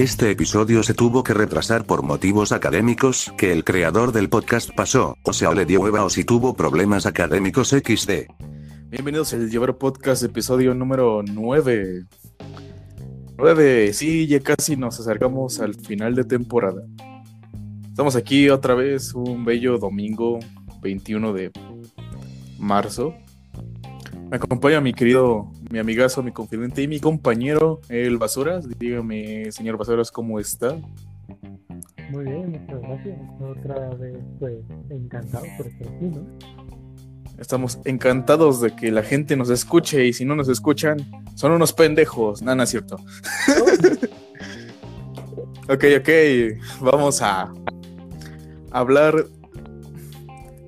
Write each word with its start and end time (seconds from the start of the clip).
Este 0.00 0.30
episodio 0.30 0.82
se 0.82 0.94
tuvo 0.94 1.22
que 1.22 1.34
retrasar 1.34 1.84
por 1.84 2.02
motivos 2.02 2.52
académicos 2.52 3.30
que 3.36 3.52
el 3.52 3.64
creador 3.64 4.12
del 4.12 4.30
podcast 4.30 4.70
pasó, 4.74 5.18
o 5.24 5.34
sea, 5.34 5.52
le 5.52 5.66
dio 5.66 5.82
hueva 5.82 6.02
o 6.04 6.08
si 6.08 6.24
tuvo 6.24 6.54
problemas 6.54 7.04
académicos 7.04 7.68
XD. 7.68 8.32
Bienvenidos 8.88 9.34
al 9.34 9.50
Llevar 9.50 9.76
Podcast, 9.76 10.22
episodio 10.22 10.72
número 10.72 11.22
9. 11.22 12.06
9, 13.36 13.92
sí, 13.92 14.26
ya 14.26 14.40
casi 14.40 14.74
nos 14.74 14.98
acercamos 14.98 15.60
al 15.60 15.74
final 15.74 16.14
de 16.14 16.24
temporada. 16.24 16.80
Estamos 17.90 18.16
aquí 18.16 18.48
otra 18.48 18.74
vez, 18.74 19.12
un 19.12 19.44
bello 19.44 19.76
domingo 19.76 20.38
21 20.80 21.34
de 21.34 21.50
marzo. 22.58 23.12
Me 24.30 24.38
acompaña 24.38 24.80
mi 24.80 24.94
querido, 24.94 25.52
mi 25.70 25.78
amigazo, 25.78 26.22
mi 26.22 26.32
confidente 26.32 26.82
y 26.82 26.88
mi 26.88 26.98
compañero, 26.98 27.80
el 27.88 28.18
Basuras. 28.18 28.66
Dígame, 28.78 29.52
señor 29.52 29.76
Basuras, 29.76 30.10
¿cómo 30.10 30.40
está? 30.40 30.76
Muy 32.10 32.24
bien, 32.24 32.50
muchas 32.50 32.82
gracias. 32.82 33.18
Otra 33.40 33.90
vez, 33.90 34.18
pues, 34.40 34.58
encantado 34.90 35.44
por 35.56 35.68
estar 35.68 35.86
aquí, 35.86 36.06
¿no? 36.06 36.26
Estamos 37.38 37.78
encantados 37.84 38.60
de 38.60 38.74
que 38.74 38.90
la 38.90 39.02
gente 39.02 39.36
nos 39.36 39.48
escuche 39.48 40.06
y 40.06 40.12
si 40.12 40.24
no 40.24 40.34
nos 40.34 40.48
escuchan, 40.48 40.98
son 41.36 41.52
unos 41.52 41.72
pendejos. 41.72 42.42
Nada, 42.42 42.56
no 42.56 42.64
es 42.64 42.70
cierto. 42.70 42.96
ok, 45.68 45.84
ok, 46.00 46.08
vamos 46.80 47.22
a 47.22 47.52
hablar 48.72 49.24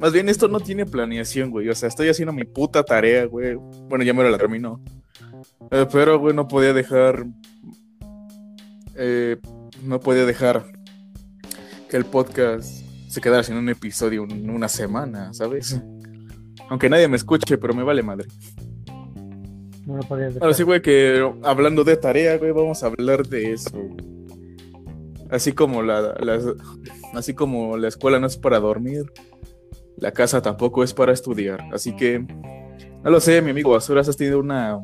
más 0.03 0.13
bien, 0.13 0.29
esto 0.29 0.49
no 0.49 0.59
tiene 0.59 0.85
planeación, 0.85 1.53
güey. 1.53 1.69
O 1.69 1.75
sea, 1.77 1.89
estoy 1.89 2.09
haciendo 2.09 2.33
mi 2.33 2.43
puta 2.43 2.83
tarea, 2.83 3.25
güey. 3.27 3.55
Bueno, 3.55 4.05
ya 4.05 4.13
me 4.13 4.29
la 4.29 4.37
terminó. 4.37 4.81
Eh, 5.71 5.87
pero, 5.93 6.19
güey, 6.19 6.35
no 6.35 6.49
podía 6.49 6.73
dejar. 6.73 7.25
Eh, 8.97 9.37
no 9.85 10.01
podía 10.01 10.27
dejar 10.27 10.65
que 11.89 11.97
el 11.97 12.05
podcast 12.05 12.85
se 13.07 13.21
quedara 13.21 13.45
sin 13.45 13.55
un 13.55 13.69
episodio 13.69 14.25
en 14.29 14.51
una 14.51 14.69
semana, 14.69 15.33
¿sabes? 15.33 15.81
Aunque 16.69 16.91
nadie 16.91 17.07
me 17.07 17.17
escuche, 17.17 17.57
pero 17.57 17.73
me 17.73 17.85
vale 17.85 18.03
madre. 18.03 18.27
No 19.87 19.99
lo 19.99 20.03
podía 20.03 20.27
dejar. 20.27 20.43
Ahora 20.43 20.55
sí, 20.55 20.65
güey, 20.65 20.83
que 20.83 21.33
hablando 21.45 21.85
de 21.85 21.97
tarea, 21.97 22.39
güey, 22.39 22.51
vamos 22.51 22.83
a 22.83 22.87
hablar 22.87 23.25
de 23.29 23.53
eso. 23.53 23.79
Así 25.31 25.53
como 25.53 25.81
la, 25.81 26.17
así 27.15 27.35
como 27.35 27.77
la 27.77 27.87
escuela 27.87 28.19
no 28.19 28.27
es 28.27 28.37
para 28.37 28.59
dormir, 28.59 29.05
la 30.03 30.11
casa 30.11 30.43
tampoco 30.43 30.83
es 30.83 30.93
para 30.93 31.13
estudiar. 31.13 31.65
Así 31.73 31.95
que, 31.95 32.19
no 32.19 33.11
lo 33.11 33.21
sé, 33.21 33.41
mi 33.41 33.51
amigo 33.51 33.71
Basuras, 33.71 34.09
¿has 34.09 34.17
tenido 34.17 34.41
una, 34.41 34.81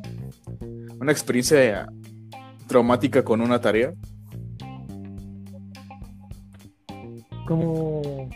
una 1.00 1.10
experiencia 1.10 1.88
traumática 2.68 3.24
con 3.24 3.40
una 3.40 3.60
tarea? 3.60 3.92
¿Cómo, 7.48 8.30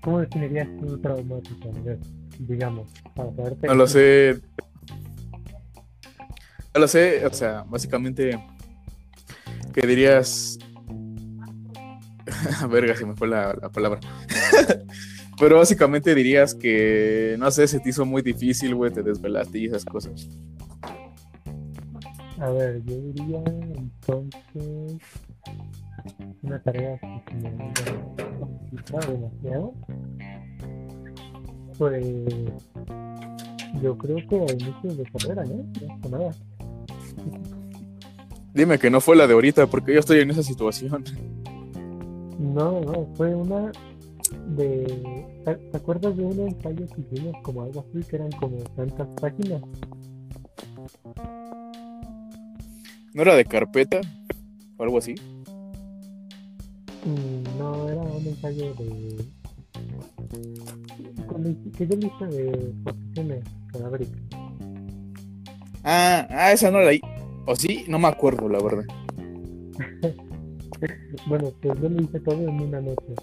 ¿Cómo 0.00 0.20
definirías 0.20 0.68
tu 0.78 0.98
traumático? 1.02 1.68
A 1.68 1.80
ver, 1.82 1.98
digamos, 2.38 2.88
para 3.14 3.30
saberte. 3.34 3.66
No 3.66 3.74
lo 3.74 3.86
sé. 3.86 4.40
No 6.74 6.80
lo 6.80 6.88
sé, 6.88 7.26
o 7.26 7.34
sea, 7.34 7.62
básicamente, 7.68 8.42
¿qué 9.74 9.86
dirías? 9.86 10.58
Verga, 12.70 12.96
se 12.96 13.04
me 13.04 13.14
fue 13.14 13.28
la, 13.28 13.52
la 13.60 13.68
palabra. 13.68 14.00
Pero 15.42 15.56
básicamente 15.56 16.14
dirías 16.14 16.54
que, 16.54 17.34
no 17.36 17.50
sé, 17.50 17.66
se 17.66 17.80
te 17.80 17.88
hizo 17.88 18.06
muy 18.06 18.22
difícil, 18.22 18.76
güey, 18.76 18.92
te 18.92 19.02
desvelaste 19.02 19.58
y 19.58 19.64
esas 19.64 19.84
cosas. 19.84 20.28
A 22.38 22.48
ver, 22.50 22.80
yo 22.84 22.96
diría 22.96 23.42
entonces 23.76 25.00
una 26.42 26.62
tarea 26.62 26.96
que 27.26 27.34
me 27.34 27.48
haya 27.48 28.38
complicado 28.38 29.12
demasiado. 29.14 29.74
Pues 31.76 32.06
yo 33.82 33.98
creo 33.98 34.18
que 34.28 34.36
a 34.36 34.52
inicios 34.52 34.96
de 34.96 35.04
carrera, 35.10 35.44
¿no? 35.44 36.08
No 36.08 36.18
nada. 36.18 36.30
Dime 38.54 38.78
que 38.78 38.90
no 38.90 39.00
fue 39.00 39.16
la 39.16 39.26
de 39.26 39.32
ahorita, 39.32 39.66
porque 39.66 39.94
yo 39.94 39.98
estoy 39.98 40.20
en 40.20 40.30
esa 40.30 40.44
situación. 40.44 41.02
No, 42.38 42.80
no, 42.80 43.08
fue 43.16 43.34
una 43.34 43.72
de... 44.56 45.42
¿Te 45.44 45.76
acuerdas 45.76 46.16
de 46.16 46.24
un 46.24 46.40
ensayo 46.40 46.86
que 46.94 47.00
hicimos 47.00 47.34
como 47.42 47.62
algo 47.62 47.84
así, 47.88 48.04
que 48.08 48.16
eran 48.16 48.30
como 48.32 48.58
tantas 48.76 49.08
páginas? 49.20 49.62
¿No 53.14 53.22
era 53.22 53.34
de 53.34 53.44
carpeta? 53.44 54.00
O 54.76 54.82
algo 54.82 54.98
así. 54.98 55.14
Mm, 57.04 57.58
No, 57.58 57.88
era 57.88 58.00
un 58.00 58.26
ensayo 58.26 58.74
de... 58.74 59.24
que 61.76 61.86
yo 61.86 61.96
hice 61.96 62.26
de 62.26 62.74
posiciones 62.84 63.44
cadavéricas. 63.72 64.22
Ah, 65.84 66.26
ah, 66.30 66.52
esa 66.52 66.70
no 66.70 66.80
la... 66.80 66.92
¿O 67.46 67.56
sí? 67.56 67.84
No 67.88 67.98
me 67.98 68.08
acuerdo, 68.08 68.48
la 68.48 68.62
verdad. 68.62 68.84
Bueno, 71.26 71.52
pues 71.62 71.80
yo 71.80 71.88
lo 71.88 72.02
hice 72.02 72.18
todo 72.20 72.34
en 72.34 72.60
una 72.60 72.80
noche. 72.80 73.14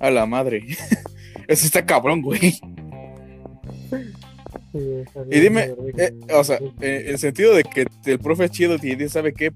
A 0.00 0.10
la 0.10 0.26
madre. 0.26 0.64
Ese 1.48 1.66
está 1.66 1.84
cabrón, 1.86 2.22
güey. 2.22 2.52
Sí, 4.72 5.04
Y 5.30 5.40
dime, 5.40 5.74
eh, 5.96 6.12
o 6.34 6.44
sea, 6.44 6.58
en 6.58 7.08
el 7.08 7.18
sentido 7.18 7.54
de 7.54 7.64
que 7.64 7.86
el 8.04 8.18
profe 8.18 8.44
es 8.46 8.50
chido 8.50 8.76
y 8.76 8.94
dice, 8.94 9.08
¿sabe 9.08 9.32
qué? 9.32 9.52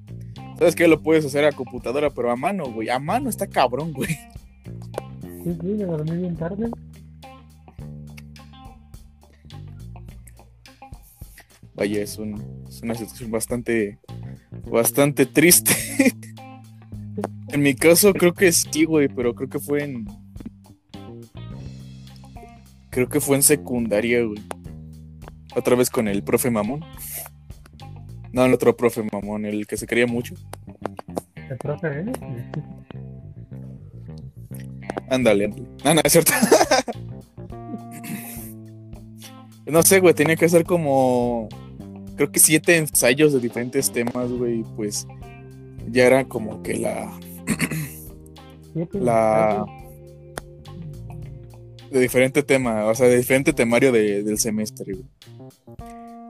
¿Sabes 0.61 0.77
qué? 0.77 0.87
Lo 0.89 1.03
puedes 1.03 1.25
hacer 1.25 1.45
a 1.47 1.53
computadora, 1.53 2.11
pero 2.11 2.31
a 2.31 2.37
mano, 2.37 2.71
güey. 2.71 2.91
A 2.91 2.99
mano 2.99 3.31
está 3.31 3.47
cabrón, 3.47 3.95
güey. 3.95 4.11
Sí, 5.43 5.57
sí, 5.59 5.67
me 5.67 5.85
dormí 5.85 6.17
bien 6.19 6.37
tarde. 6.37 6.71
Vaya, 11.73 12.03
es, 12.03 12.19
un, 12.19 12.67
es 12.69 12.83
una 12.83 12.95
situación 12.95 13.31
bastante, 13.31 13.99
bastante 14.71 15.25
triste. 15.25 15.73
en 17.49 17.63
mi 17.63 17.75
caso, 17.75 18.13
creo 18.13 18.35
que 18.35 18.53
sí, 18.53 18.85
güey, 18.85 19.09
pero 19.09 19.35
creo 19.35 19.49
que 19.49 19.61
fue 19.61 19.85
en. 19.85 20.05
Creo 22.91 23.09
que 23.09 23.21
fue 23.21 23.37
en 23.37 23.43
secundaria, 23.43 24.25
güey. 24.25 24.43
Otra 25.55 25.77
vez 25.77 25.91
con 25.91 26.09
el 26.09 26.23
profe 26.23 26.51
Mamón. 26.51 26.85
No, 28.33 28.45
el 28.45 28.53
otro 28.53 28.77
profe 28.77 29.03
Mamón, 29.11 29.45
el 29.45 29.67
que 29.67 29.77
se 29.77 29.87
quería 29.87 30.07
mucho. 30.07 30.35
El 31.49 31.57
profe, 31.59 31.89
¿eh? 31.89 32.13
Ándale, 35.09 35.47
ándale. 35.47 35.69
No, 35.85 35.95
no, 35.95 36.01
es 36.05 36.13
cierto. 36.13 36.33
no 39.67 39.83
sé, 39.83 40.01
güey, 40.01 40.15
tenía 40.15 40.37
que 40.37 40.45
hacer 40.45 40.65
como. 40.65 41.49
Creo 42.17 42.31
que 42.31 42.39
siete 42.39 42.77
ensayos 42.77 43.33
de 43.33 43.41
diferentes 43.41 43.91
temas, 43.91 44.31
güey. 44.31 44.63
Pues 44.77 45.07
ya 45.89 46.07
era 46.07 46.25
como 46.25 46.63
que 46.63 46.77
la. 46.77 47.11
La. 48.93 49.65
De 51.91 52.01
diferente 52.01 52.43
tema, 52.43 52.87
o 52.87 52.95
sea, 52.95 53.09
de 53.09 53.17
diferente 53.17 53.53
temario 53.53 53.91
de- 53.93 54.23
del 54.23 54.39
semestre, 54.39 54.95
güey. 54.95 55.07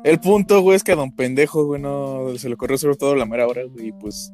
El 0.04 0.18
punto, 0.18 0.62
güey, 0.62 0.76
es 0.76 0.82
que 0.84 0.92
a 0.92 0.96
don 0.96 1.14
pendejo, 1.14 1.66
güey, 1.66 1.80
no 1.80 2.28
se 2.38 2.48
le 2.48 2.54
ocurrió 2.54 2.78
sobre 2.78 2.96
todo 2.96 3.14
la 3.14 3.26
mera 3.26 3.46
hora, 3.46 3.62
güey, 3.64 3.88
y 3.88 3.92
pues. 3.92 4.32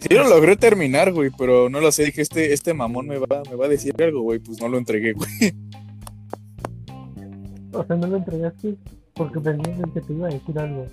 Sí 0.00 0.08
lo 0.14 0.28
logré 0.28 0.56
terminar, 0.56 1.12
güey, 1.12 1.30
pero 1.36 1.68
no 1.68 1.80
lo 1.80 1.90
sé, 1.92 2.04
dije, 2.06 2.22
este, 2.22 2.52
este 2.52 2.72
mamón 2.74 3.06
me 3.06 3.18
va, 3.18 3.42
me 3.50 3.56
va 3.56 3.66
a 3.66 3.68
decir 3.68 3.94
algo, 4.02 4.22
güey, 4.22 4.38
pues 4.38 4.60
no 4.60 4.68
lo 4.68 4.78
entregué, 4.78 5.12
güey. 5.12 5.28
O 7.72 7.84
sea, 7.84 7.96
no 7.96 8.06
lo 8.06 8.16
entregaste 8.18 8.76
porque 9.14 9.40
pensé 9.40 9.74
que 9.92 10.00
te 10.00 10.12
iba 10.12 10.28
a 10.28 10.30
decir 10.30 10.58
algo. 10.58 10.86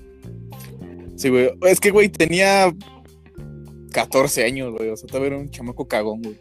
Sí, 1.15 1.29
güey, 1.29 1.51
es 1.67 1.79
que, 1.79 1.91
güey, 1.91 2.09
tenía 2.09 2.73
14 3.91 4.43
años, 4.43 4.73
güey, 4.75 4.89
o 4.89 4.97
sea, 4.97 5.07
todavía 5.07 5.27
era 5.29 5.37
un 5.39 5.49
chamaco 5.49 5.87
cagón, 5.87 6.21
güey. 6.21 6.37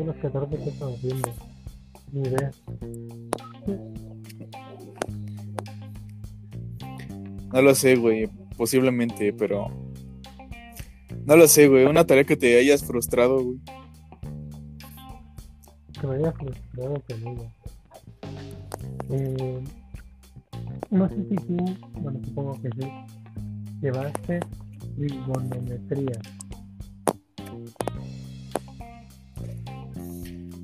De 0.00 0.06
los 0.06 0.16
14 0.16 0.56
que 0.56 0.70
estamos 0.70 0.94
haciendo. 0.96 1.28
Ni 2.10 2.20
idea. 2.22 2.50
No 7.52 7.60
lo 7.60 7.74
sé, 7.74 7.96
güey, 7.96 8.26
posiblemente, 8.56 9.34
pero... 9.34 9.66
No 11.26 11.36
lo 11.36 11.46
sé, 11.46 11.68
güey, 11.68 11.84
una 11.84 12.06
tarea 12.06 12.24
que 12.24 12.38
te 12.38 12.58
hayas 12.58 12.82
frustrado, 12.82 13.44
güey. 13.44 13.58
Que 16.00 16.06
me 16.06 16.14
había 16.14 16.32
frustrado 16.32 17.02
conmigo. 17.06 17.52
Eh, 19.10 19.64
no 20.88 21.08
sé 21.10 21.16
si 21.28 21.36
tú, 21.36 21.56
bueno, 22.00 22.20
supongo 22.24 22.58
que 22.62 22.70
sí, 22.70 22.90
llevaste 23.82 24.40
trigonometría. 24.96 26.18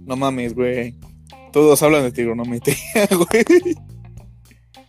No 0.06 0.16
mames, 0.16 0.54
güey. 0.54 0.94
Todos 1.52 1.82
hablan 1.82 2.02
de 2.04 2.12
trigonometría, 2.12 2.76
güey. 3.10 3.74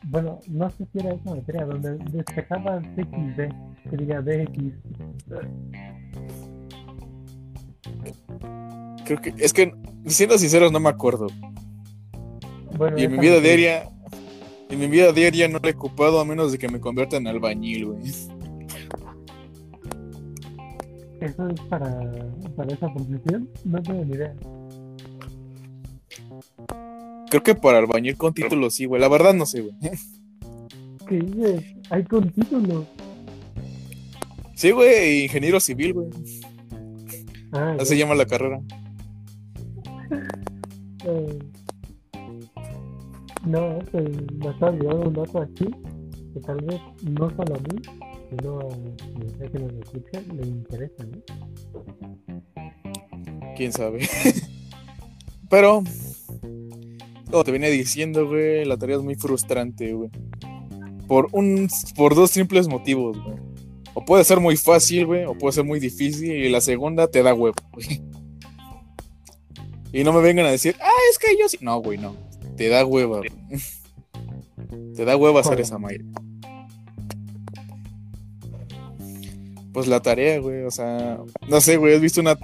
bueno, 0.04 0.40
no 0.48 0.70
sé 0.70 0.86
si 0.92 1.00
era 1.00 1.14
esa 1.14 1.36
materia 1.36 1.66
donde 1.66 1.98
despejabas 2.12 2.84
XD, 2.96 3.90
que 3.90 3.98
diga 3.98 4.22
DX. 4.22 4.74
Creo 9.06 9.22
que, 9.22 9.34
es 9.38 9.54
que, 9.54 9.74
siendo 10.06 10.38
sinceros, 10.38 10.72
no 10.72 10.80
me 10.80 10.90
acuerdo. 10.90 11.28
Bueno, 12.78 12.98
Y 12.98 13.04
en 13.06 13.12
mi 13.14 13.18
vida 13.20 13.36
materia- 13.38 13.80
diaria, 13.82 13.90
en 14.70 14.80
mi 14.80 14.88
vida 14.88 15.12
diaria 15.14 15.48
no 15.48 15.60
lo 15.60 15.70
he 15.70 15.72
ocupado 15.74 16.20
a 16.20 16.26
menos 16.26 16.52
de 16.52 16.58
que 16.58 16.68
me 16.68 16.80
convierta 16.80 17.18
en 17.18 17.28
albañil, 17.28 17.86
güey. 17.86 18.02
Eso 21.22 21.48
es 21.50 21.60
para, 21.62 21.90
para 22.56 22.74
esa 22.74 22.94
profesión, 22.94 23.50
no 23.66 23.82
tengo 23.82 24.06
ni 24.06 24.14
idea. 24.14 24.36
Creo 27.30 27.44
que 27.44 27.56
para 27.56 27.80
albañil 27.80 28.18
con 28.18 28.34
título 28.34 28.70
sí, 28.70 28.86
güey. 28.86 29.02
La 29.02 29.10
verdad 29.10 29.34
no 29.34 29.46
sé, 29.46 29.62
güey. 29.62 29.76
¿Qué 31.08 31.20
dices? 31.20 31.64
Hay 31.90 32.04
con 32.04 32.30
título. 32.32 32.86
Sí, 34.56 34.72
güey, 34.72 35.24
ingeniero 35.24 35.60
civil, 35.60 35.94
güey. 35.94 36.10
Ah, 37.52 37.76
Así 37.80 37.90
se 37.90 37.98
llama 37.98 38.16
la 38.16 38.26
carrera. 38.26 38.60
eh, 41.06 41.40
no, 43.46 43.80
pues, 43.92 44.04
me 44.34 44.50
está 44.50 44.66
olvidando 44.68 45.08
un 45.08 45.14
dato 45.14 45.42
aquí, 45.42 45.66
que 46.34 46.40
tal 46.42 46.58
vez 46.66 46.82
no 47.04 47.30
solo 47.30 47.56
a 47.56 47.60
mí, 47.60 47.82
sino 48.30 48.60
a 48.60 49.38
sea 49.38 49.48
que 49.50 49.60
nos 49.60 49.74
escuche, 49.74 50.22
le 50.34 50.48
interesa, 50.48 51.04
¿no? 51.06 51.22
Quién 53.56 53.72
sabe. 53.72 54.00
Pero, 55.50 55.84
como 57.30 57.44
te 57.44 57.52
venía 57.52 57.70
diciendo, 57.70 58.28
güey, 58.28 58.66
la 58.66 58.78
tarea 58.78 58.98
es 58.98 59.04
muy 59.04 59.16
frustrante, 59.16 59.94
güey. 59.94 60.10
Por 61.08 61.30
un, 61.32 61.70
por 61.96 62.16
dos 62.16 62.32
simples 62.32 62.68
motivos, 62.68 63.22
güey. 63.24 63.38
O 63.94 64.06
puede 64.06 64.24
ser 64.24 64.40
muy 64.40 64.58
fácil, 64.58 65.06
güey, 65.06 65.26
o 65.26 65.34
puede 65.34 65.54
ser 65.54 65.64
muy 65.64 65.80
difícil, 65.80 66.32
y 66.32 66.50
la 66.50 66.62
segunda 66.62 67.08
te 67.08 67.24
da 67.24 67.34
huevo, 67.34 67.56
güey. 67.74 68.02
Y 69.94 70.04
no 70.04 70.14
me 70.14 70.22
vengan 70.22 70.46
a 70.46 70.52
decir, 70.52 70.76
ah, 70.82 70.92
es 71.10 71.18
que 71.18 71.36
yo 71.40 71.48
sí. 71.50 71.58
No, 71.62 71.82
güey, 71.82 71.98
no. 71.98 72.16
Te 72.56 72.70
da 72.70 72.86
hueva, 72.86 73.20
güey. 73.20 73.32
Te 74.96 75.06
da 75.06 75.16
hueva 75.16 75.40
hacer 75.40 75.60
esa 75.62 75.78
madre. 75.78 76.06
Pues 79.72 79.88
la 79.88 80.02
tarea, 80.02 80.40
güey, 80.40 80.64
o 80.64 80.72
sea, 80.72 81.20
no 81.48 81.62
sé, 81.62 81.78
güey, 81.78 81.96
has 81.96 82.02
visto 82.02 82.20
una, 82.20 82.38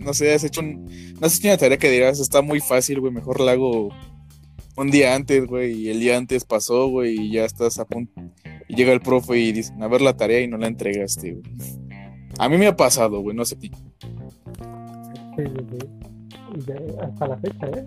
no 0.00 0.14
sé, 0.14 0.32
has 0.32 0.44
hecho 0.44 0.62
un, 0.62 0.86
no 1.20 1.28
sé 1.28 1.36
si 1.36 1.46
una 1.46 1.58
tarea 1.58 1.76
que 1.76 1.90
dirás, 1.90 2.18
está 2.20 2.40
muy 2.40 2.60
fácil, 2.60 3.00
güey, 3.00 3.12
mejor 3.12 3.40
la 3.40 3.52
hago 3.52 3.90
un 4.76 4.90
día 4.90 5.14
antes, 5.14 5.46
güey, 5.46 5.72
y 5.72 5.88
el 5.90 6.00
día 6.00 6.16
antes 6.16 6.44
pasó, 6.44 6.88
güey, 6.88 7.18
y 7.18 7.32
ya 7.32 7.44
estás 7.44 7.78
a 7.78 7.84
punto, 7.84 8.20
y 8.68 8.76
llega 8.76 8.92
el 8.92 9.00
profe 9.00 9.38
y 9.38 9.52
dice, 9.52 9.72
a 9.80 9.88
ver 9.88 10.00
la 10.00 10.16
tarea 10.16 10.40
y 10.40 10.48
no 10.48 10.56
la 10.56 10.68
entregaste, 10.68 11.32
güey. 11.32 11.44
A 12.38 12.48
mí 12.48 12.56
me 12.56 12.66
ha 12.68 12.76
pasado, 12.76 13.20
güey, 13.20 13.36
no 13.36 13.44
sé. 13.44 13.56
Sí, 13.60 13.70
sí, 15.36 15.42
sí. 15.70 16.72
Hasta 17.00 17.28
la 17.28 17.36
fecha, 17.38 17.66
¿eh? 17.68 17.84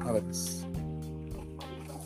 A 0.00 0.12
ver. 0.12 0.22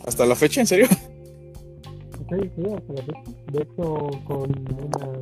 ¿Hasta 0.07 0.27
la 0.27 0.35
fecha, 0.35 0.61
en 0.61 0.67
serio? 0.67 0.87
Sí, 0.89 2.51
sí, 2.57 2.63
hasta 2.75 2.93
la 2.95 3.03
fecha. 3.03 3.23
De 3.53 3.63
hecho, 3.63 4.11
con 4.25 4.51
unas 4.51 5.20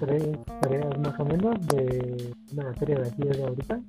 tres 0.00 0.24
tareas 0.62 0.98
más 0.98 1.20
o 1.20 1.24
menos 1.24 1.66
de 1.68 2.32
una 2.52 2.64
materia 2.64 2.96
de 2.96 3.08
aquí 3.08 3.22
de 3.22 3.44
ahorita, 3.44 3.80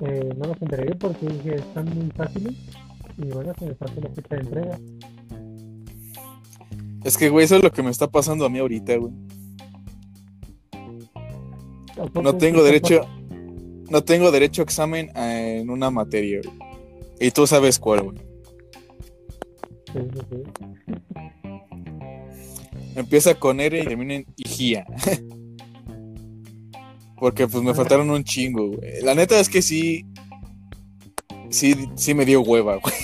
eh, 0.00 0.34
no 0.36 0.48
las 0.48 0.60
entregué 0.60 0.94
porque 0.96 1.26
dije 1.26 1.54
están 1.54 1.86
muy 1.86 2.10
fáciles 2.10 2.54
y 3.16 3.26
bueno, 3.28 3.52
se 3.58 3.66
me 3.66 3.74
pasó 3.74 4.00
la 4.00 4.10
fecha 4.10 4.36
de 4.36 4.40
entrega. 4.42 4.78
Es 7.04 7.16
que, 7.16 7.28
güey, 7.28 7.44
eso 7.44 7.56
es 7.56 7.62
lo 7.62 7.70
que 7.70 7.82
me 7.82 7.90
está 7.90 8.08
pasando 8.08 8.44
a 8.44 8.48
mí 8.48 8.58
ahorita, 8.58 8.96
güey. 8.96 9.12
No 12.20 12.36
tengo 12.36 12.62
derecho, 12.62 13.06
no 13.90 14.02
tengo 14.02 14.30
derecho 14.30 14.62
a 14.62 14.64
examen 14.64 15.10
eh, 15.14 15.60
en 15.60 15.70
una 15.70 15.90
materia, 15.90 16.40
güey. 16.42 16.58
Y 17.20 17.30
tú 17.30 17.46
sabes 17.46 17.78
cuál, 17.78 18.02
güey. 18.02 18.18
Sí, 19.92 20.00
sí, 20.12 20.20
sí. 20.30 21.11
Empieza 22.94 23.34
con 23.34 23.60
R 23.60 23.80
y 23.80 23.84
termina 23.84 24.14
en 24.14 24.26
Igía. 24.36 24.86
Porque 27.16 27.46
pues 27.46 27.62
me 27.62 27.74
faltaron 27.74 28.10
un 28.10 28.24
chingo, 28.24 28.68
güey. 28.68 29.02
La 29.02 29.14
neta 29.14 29.38
es 29.38 29.48
que 29.48 29.62
sí. 29.62 30.04
Sí, 31.50 31.88
sí 31.94 32.14
me 32.14 32.24
dio 32.24 32.40
hueva, 32.40 32.76
güey. 32.76 32.94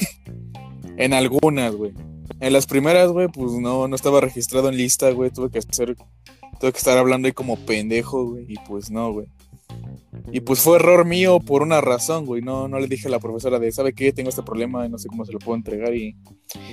En 0.96 1.12
algunas, 1.12 1.76
güey. 1.76 1.92
En 2.40 2.52
las 2.52 2.66
primeras, 2.66 3.12
güey, 3.12 3.28
pues 3.28 3.52
no, 3.52 3.86
no 3.86 3.94
estaba 3.94 4.20
registrado 4.20 4.68
en 4.68 4.76
lista, 4.76 5.12
güey. 5.12 5.30
Tuve 5.30 5.48
que 5.48 5.60
hacer. 5.60 5.96
Tuve 6.58 6.72
que 6.72 6.78
estar 6.78 6.98
hablando 6.98 7.26
ahí 7.26 7.32
como 7.32 7.56
pendejo, 7.56 8.30
güey. 8.30 8.46
Y 8.48 8.56
pues 8.66 8.90
no, 8.90 9.12
güey. 9.12 9.28
Y 10.32 10.40
pues 10.40 10.60
fue 10.60 10.76
error 10.76 11.04
mío 11.04 11.38
por 11.40 11.62
una 11.62 11.80
razón, 11.80 12.24
güey. 12.26 12.42
No, 12.42 12.66
no 12.68 12.78
le 12.78 12.86
dije 12.86 13.08
a 13.08 13.10
la 13.10 13.18
profesora 13.20 13.58
de, 13.58 13.70
¿sabe 13.72 13.92
qué? 13.92 14.12
Tengo 14.12 14.30
este 14.30 14.42
problema 14.42 14.86
y 14.86 14.88
no 14.88 14.98
sé 14.98 15.08
cómo 15.08 15.24
se 15.24 15.32
lo 15.32 15.38
puedo 15.38 15.56
entregar. 15.56 15.94
Y, 15.94 16.16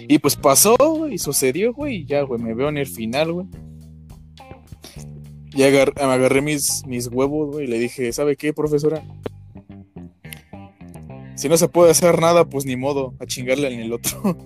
y 0.08 0.20
pues 0.20 0.36
pasó, 0.36 0.76
y 1.10 1.18
sucedió, 1.18 1.74
güey. 1.74 1.98
Y 1.98 2.06
ya, 2.06 2.22
güey, 2.22 2.42
me 2.42 2.54
veo 2.54 2.70
en 2.70 2.78
el 2.78 2.88
final, 2.88 3.32
güey. 3.34 3.48
Y 5.54 5.64
agar- 5.64 5.94
me 5.96 6.04
agarré 6.04 6.42
mis, 6.42 6.86
mis 6.86 7.08
huevos, 7.08 7.52
güey, 7.52 7.66
y 7.66 7.68
le 7.70 7.80
dije, 7.80 8.12
¿sabe 8.12 8.36
qué, 8.36 8.52
profesora? 8.54 9.04
Si 11.36 11.50
no 11.50 11.58
se 11.58 11.68
puede 11.70 11.92
hacer 11.92 12.20
nada, 12.22 12.46
pues 12.46 12.66
ni 12.66 12.76
modo, 12.78 13.14
a 13.20 13.26
chingarle 13.26 13.74
en 13.74 13.80
el 13.82 13.94
otro. 13.94 14.38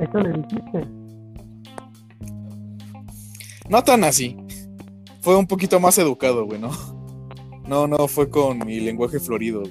Eso 0.00 0.18
le 0.18 0.32
dijiste. 0.32 0.86
No 3.68 3.82
tan 3.84 4.02
así. 4.04 4.36
Fue 5.20 5.36
un 5.36 5.46
poquito 5.46 5.78
más 5.80 5.98
educado, 5.98 6.46
güey, 6.46 6.60
¿no? 6.60 6.70
No, 7.66 7.86
no, 7.86 8.08
fue 8.08 8.28
con 8.28 8.58
mi 8.66 8.80
lenguaje 8.80 9.20
florido, 9.20 9.60
güey. 9.60 9.70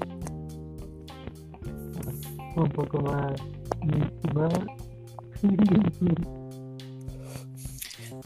Un 2.55 2.69
poco 2.69 3.01
más. 3.01 3.33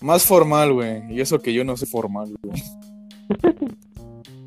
más- 0.01 0.25
formal, 0.25 0.73
güey. 0.73 1.01
Y 1.11 1.21
eso 1.21 1.39
que 1.39 1.53
yo 1.53 1.63
no 1.63 1.75
soy 1.77 1.87
formal, 1.87 2.35
güey. 2.43 2.61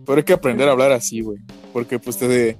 Pero 0.04 0.18
hay 0.18 0.22
que 0.24 0.32
aprender 0.32 0.68
a 0.68 0.72
hablar 0.72 0.92
así, 0.92 1.20
güey. 1.22 1.38
Porque 1.72 1.98
pues 1.98 2.16
te... 2.18 2.56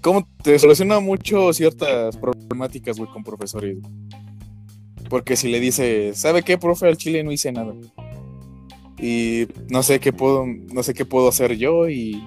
¿Cómo 0.00 0.26
te 0.42 0.58
soluciona 0.58 0.98
mucho 1.00 1.52
ciertas 1.52 2.16
problemáticas, 2.16 2.96
güey, 2.96 3.10
con 3.10 3.22
profesores? 3.22 3.78
güey? 3.82 3.92
Porque 5.10 5.36
si 5.36 5.48
le 5.48 5.60
dices, 5.60 6.18
¿sabe 6.18 6.42
qué, 6.42 6.56
profe? 6.56 6.86
Al 6.86 6.96
chile 6.96 7.22
no 7.22 7.32
hice 7.32 7.52
nada. 7.52 7.74
Y 9.00 9.48
no 9.68 9.82
sé 9.82 9.98
qué 9.98 10.12
puedo, 10.12 10.44
no 10.46 10.82
sé 10.82 10.92
qué 10.92 11.04
puedo 11.04 11.28
hacer 11.28 11.56
yo 11.56 11.88
y 11.88 12.22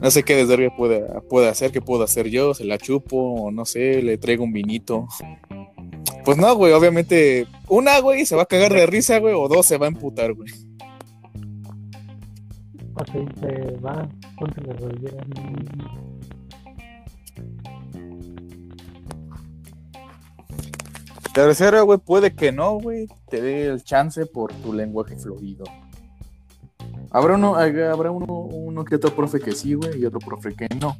no 0.00 0.10
sé 0.10 0.22
qué 0.22 0.34
desvergue 0.36 0.70
puede, 0.70 1.02
puede 1.28 1.48
hacer, 1.48 1.70
qué 1.70 1.80
puedo 1.80 2.02
hacer 2.02 2.28
yo, 2.28 2.54
se 2.54 2.64
la 2.64 2.78
chupo, 2.78 3.16
o 3.16 3.50
no 3.50 3.64
sé, 3.64 4.02
le 4.02 4.18
traigo 4.18 4.44
un 4.44 4.52
vinito. 4.52 5.06
Pues 6.24 6.38
no, 6.38 6.54
güey, 6.56 6.72
obviamente, 6.72 7.46
una, 7.68 8.00
güey, 8.00 8.24
se 8.24 8.36
va 8.36 8.42
a 8.42 8.46
cagar 8.46 8.72
de 8.72 8.86
risa, 8.86 9.18
güey, 9.18 9.34
o 9.34 9.48
dos 9.48 9.66
se 9.66 9.76
va 9.76 9.86
a 9.86 9.90
emputar, 9.90 10.32
güey. 10.32 10.50
Ok, 12.94 13.10
se 13.40 13.76
va 13.78 14.08
contra 14.36 14.62
la 14.64 14.72
rodillera. 14.74 15.24
Tercera, 21.34 21.80
güey, 21.82 21.98
puede 21.98 22.34
que 22.34 22.52
no, 22.52 22.78
güey, 22.78 23.08
te 23.28 23.42
dé 23.42 23.66
el 23.66 23.82
chance 23.82 24.24
por 24.24 24.52
tu 24.54 24.72
lenguaje 24.72 25.16
florido. 25.16 25.64
Habrá 27.14 27.36
uno, 27.36 27.54
habrá 27.54 28.10
uno, 28.10 28.26
uno 28.26 28.84
que 28.84 28.96
otro 28.96 29.14
profe 29.14 29.38
que 29.38 29.52
sí, 29.52 29.74
güey, 29.74 30.00
y 30.00 30.04
otro 30.04 30.18
profe 30.18 30.52
que 30.52 30.66
no. 30.80 30.96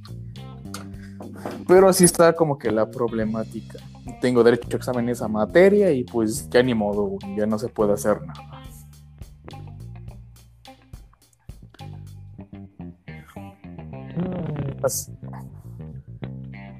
Pero 1.66 1.88
así 1.88 2.04
está 2.04 2.32
como 2.36 2.56
que 2.56 2.70
la 2.70 2.88
problemática. 2.88 3.80
Tengo 4.20 4.44
derecho 4.44 4.68
a 4.70 4.76
examen 4.76 5.06
en 5.06 5.10
esa 5.10 5.26
materia 5.26 5.90
y 5.90 6.04
pues 6.04 6.48
ya 6.50 6.62
ni 6.62 6.72
modo, 6.72 7.02
güey, 7.02 7.36
ya 7.36 7.46
no 7.46 7.58
se 7.58 7.66
puede 7.66 7.94
hacer 7.94 8.22
nada. 8.22 8.62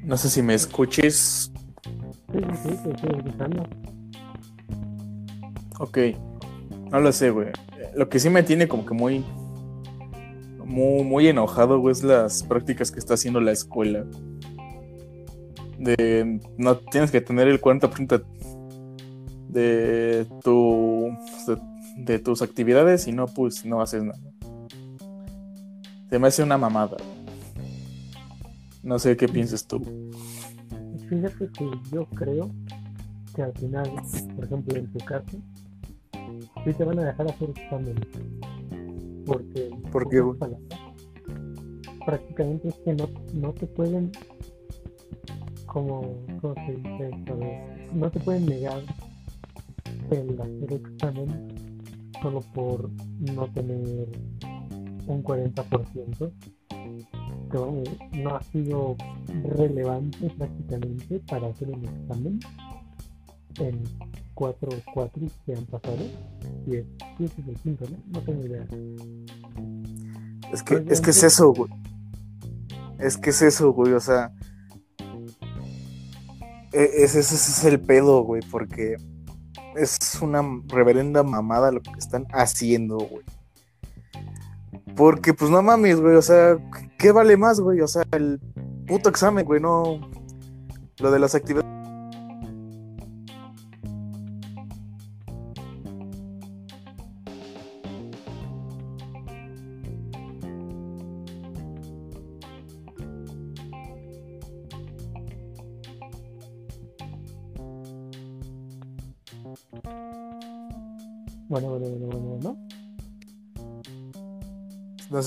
No 0.04 0.16
sé 0.16 0.30
si 0.30 0.42
me 0.42 0.54
escuches. 0.54 1.50
Sí, 2.32 2.38
sí, 2.62 2.78
sí. 3.00 3.08
Ok. 5.80 5.98
No 6.94 7.00
lo 7.00 7.10
sé, 7.10 7.30
güey. 7.30 7.48
Lo 7.96 8.08
que 8.08 8.20
sí 8.20 8.30
me 8.30 8.44
tiene 8.44 8.68
como 8.68 8.86
que 8.86 8.94
muy. 8.94 9.24
Muy, 10.64 11.02
muy 11.02 11.26
enojado, 11.26 11.80
güey, 11.80 11.90
es 11.90 12.04
las 12.04 12.44
prácticas 12.44 12.92
que 12.92 13.00
está 13.00 13.14
haciendo 13.14 13.40
la 13.40 13.50
escuela. 13.50 14.04
De. 15.76 16.38
No 16.56 16.76
tienes 16.76 17.10
que 17.10 17.20
tener 17.20 17.48
el 17.48 17.60
40% 17.60 18.22
de 19.48 20.24
tu. 20.44 21.18
de, 21.96 22.18
tus 22.20 22.42
actividades 22.42 23.08
y 23.08 23.12
no, 23.12 23.26
pues 23.26 23.66
no 23.66 23.82
haces 23.82 24.04
nada. 24.04 24.20
Se 26.10 26.20
me 26.20 26.28
hace 26.28 26.44
una 26.44 26.58
mamada. 26.58 26.96
No 28.84 29.00
sé 29.00 29.16
qué 29.16 29.26
piensas 29.26 29.66
tú. 29.66 29.82
Fíjate 31.08 31.48
que 31.58 31.70
yo 31.90 32.06
creo 32.10 32.52
que 33.34 33.42
al 33.42 33.52
final, 33.54 33.90
por 34.36 34.44
ejemplo, 34.44 34.78
en 34.78 34.92
tu 34.92 35.04
sí 36.64 36.72
te 36.72 36.84
van 36.84 36.98
a 36.98 37.04
dejar 37.04 37.28
hacer 37.28 37.50
examen. 37.50 37.94
Porque, 39.26 39.70
¿Por 39.90 40.08
qué, 40.08 40.20
pocas 40.20 40.38
palabras, 40.38 40.80
prácticamente 42.04 42.68
es 42.68 42.74
que 42.76 42.94
no, 42.94 43.08
no 43.34 43.52
te 43.52 43.66
pueden, 43.66 44.12
como, 45.66 46.16
¿cómo 46.40 46.54
se 46.66 46.72
dice 46.72 47.10
esto? 47.12 47.38
No 47.94 48.10
te 48.10 48.20
pueden 48.20 48.46
negar 48.46 48.82
el 50.10 50.40
hacer 50.40 50.72
examen 50.72 51.80
solo 52.20 52.40
por 52.54 52.90
no 53.20 53.46
tener 53.48 54.08
un 55.06 55.22
40%. 55.22 56.32
Que 57.50 58.18
no 58.18 58.34
ha 58.34 58.42
sido 58.42 58.96
relevante 59.44 60.28
prácticamente 60.30 61.20
para 61.20 61.48
hacer 61.48 61.70
un 61.70 61.84
examen 61.84 62.40
en 63.60 63.84
cuatro 64.34 64.70
cuatris 64.92 65.32
que 65.46 65.54
han 65.54 65.64
pasado. 65.66 65.96
Y 66.66 66.76
es, 66.76 66.86
y 67.18 67.24
ese 67.24 67.40
es 67.40 67.48
el 67.48 67.56
quinto, 67.56 67.84
¿no? 67.90 67.96
No 68.12 68.20
tengo 68.20 68.42
idea. 68.44 68.66
Es 70.52 70.62
que, 70.62 70.84
es 70.88 71.00
que 71.00 71.10
es 71.10 71.22
eso, 71.22 71.52
güey. 71.52 71.70
Es 72.98 73.16
que 73.16 73.30
es 73.30 73.42
eso, 73.42 73.72
güey. 73.72 73.92
O 73.92 74.00
sea. 74.00 74.32
e- 76.72 76.90
Ese, 77.04 77.20
ese 77.20 77.34
es 77.34 77.64
el 77.64 77.80
pedo, 77.80 78.22
güey. 78.22 78.42
Porque 78.50 78.96
es 79.76 79.98
una 80.22 80.42
reverenda 80.68 81.22
mamada 81.22 81.72
lo 81.72 81.80
que 81.82 81.90
están 81.98 82.26
haciendo, 82.32 82.98
güey. 82.98 83.24
Porque, 84.96 85.34
pues 85.34 85.50
no 85.50 85.60
mames, 85.62 86.00
güey. 86.00 86.14
O 86.16 86.22
sea, 86.22 86.56
¿qué 86.98 87.10
vale 87.10 87.36
más, 87.36 87.58
güey? 87.60 87.80
O 87.80 87.88
sea, 87.88 88.04
el 88.12 88.40
puto 88.86 89.08
examen, 89.08 89.44
güey. 89.44 89.60
No. 89.60 90.00
Lo 91.00 91.10
de 91.10 91.18
las 91.18 91.34
actividades. 91.34 91.73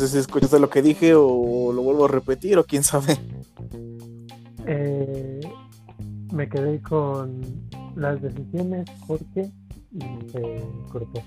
Sé 0.07 0.13
si 0.13 0.19
escuchaste 0.19 0.59
lo 0.59 0.69
que 0.69 0.81
dije 0.81 1.13
o 1.15 1.71
lo 1.73 1.81
vuelvo 1.81 2.05
a 2.05 2.07
repetir 2.09 2.57
o 2.57 2.65
quién 2.65 2.83
sabe. 2.83 3.17
Eh, 4.65 5.39
me 6.33 6.49
quedé 6.49 6.81
con 6.81 7.41
las 7.95 8.21
decisiones 8.21 8.85
porque 9.07 9.49
se 10.31 10.63
cortó. 10.91 11.21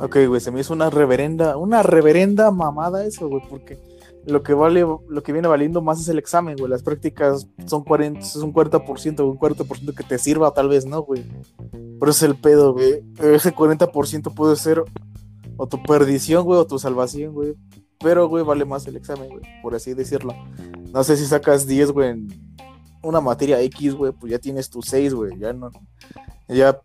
Ok, 0.00 0.16
güey, 0.26 0.40
se 0.40 0.50
me 0.50 0.60
hizo 0.60 0.72
una 0.72 0.90
reverenda, 0.90 1.56
una 1.56 1.82
reverenda 1.82 2.50
mamada 2.50 3.04
eso, 3.04 3.28
güey, 3.28 3.42
porque 3.48 3.78
lo 4.26 4.42
que 4.42 4.54
vale, 4.54 4.80
lo 4.80 5.22
que 5.22 5.32
viene 5.32 5.48
valiendo 5.48 5.82
más 5.82 6.00
es 6.00 6.08
el 6.08 6.18
examen, 6.18 6.56
güey. 6.56 6.70
Las 6.70 6.82
prácticas 6.82 7.46
son 7.66 7.84
40, 7.84 8.20
es 8.20 8.36
un 8.36 8.52
40%, 8.52 9.20
un 9.20 9.38
40% 9.38 9.94
que 9.94 10.04
te 10.04 10.18
sirva, 10.18 10.52
tal 10.52 10.68
vez, 10.68 10.86
¿no, 10.86 11.02
güey? 11.02 11.24
Pero 11.98 12.10
es 12.10 12.22
el 12.22 12.34
pedo, 12.34 12.72
güey. 12.72 13.02
Ese 13.18 13.54
40% 13.54 14.34
puede 14.34 14.56
ser 14.56 14.82
o 15.60 15.66
tu 15.66 15.82
perdición, 15.82 16.42
güey, 16.42 16.58
o 16.58 16.66
tu 16.66 16.78
salvación, 16.78 17.34
güey. 17.34 17.54
Pero, 17.98 18.26
güey, 18.30 18.42
vale 18.42 18.64
más 18.64 18.86
el 18.86 18.96
examen, 18.96 19.28
güey, 19.28 19.42
por 19.62 19.74
así 19.74 19.92
decirlo. 19.92 20.34
No 20.90 21.04
sé 21.04 21.18
si 21.18 21.26
sacas 21.26 21.66
10, 21.66 21.90
güey, 21.92 22.08
en 22.08 22.28
una 23.02 23.20
materia 23.20 23.60
X, 23.60 23.94
güey, 23.94 24.10
pues 24.12 24.32
ya 24.32 24.38
tienes 24.38 24.70
tu 24.70 24.80
6, 24.80 25.12
güey. 25.12 25.38
Ya 25.38 25.52
no. 25.52 25.70
Ya, 26.48 26.80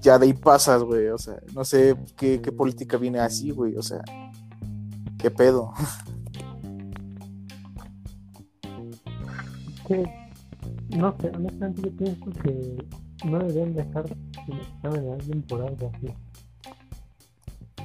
ya 0.00 0.18
de 0.18 0.26
ahí 0.26 0.32
pasas, 0.32 0.82
güey. 0.82 1.06
O 1.06 1.18
sea, 1.18 1.36
no 1.54 1.64
sé 1.64 1.94
qué, 2.16 2.40
qué 2.40 2.50
política 2.50 2.96
viene 2.96 3.20
así, 3.20 3.52
güey. 3.52 3.76
O 3.76 3.82
sea, 3.82 4.02
qué 5.16 5.30
pedo. 5.30 5.72
que 9.86 10.04
no 10.96 11.16
sé, 11.20 11.28
honestamente 11.28 11.82
yo 11.82 11.96
pienso 11.96 12.30
que 12.42 12.76
no 13.24 13.38
deberían 13.38 13.72
dejar 13.72 14.08
sin 14.46 14.56
examen 14.56 15.10
a 15.10 15.14
alguien 15.14 15.42
por 15.42 15.62
algo 15.62 15.92
así. 15.94 16.08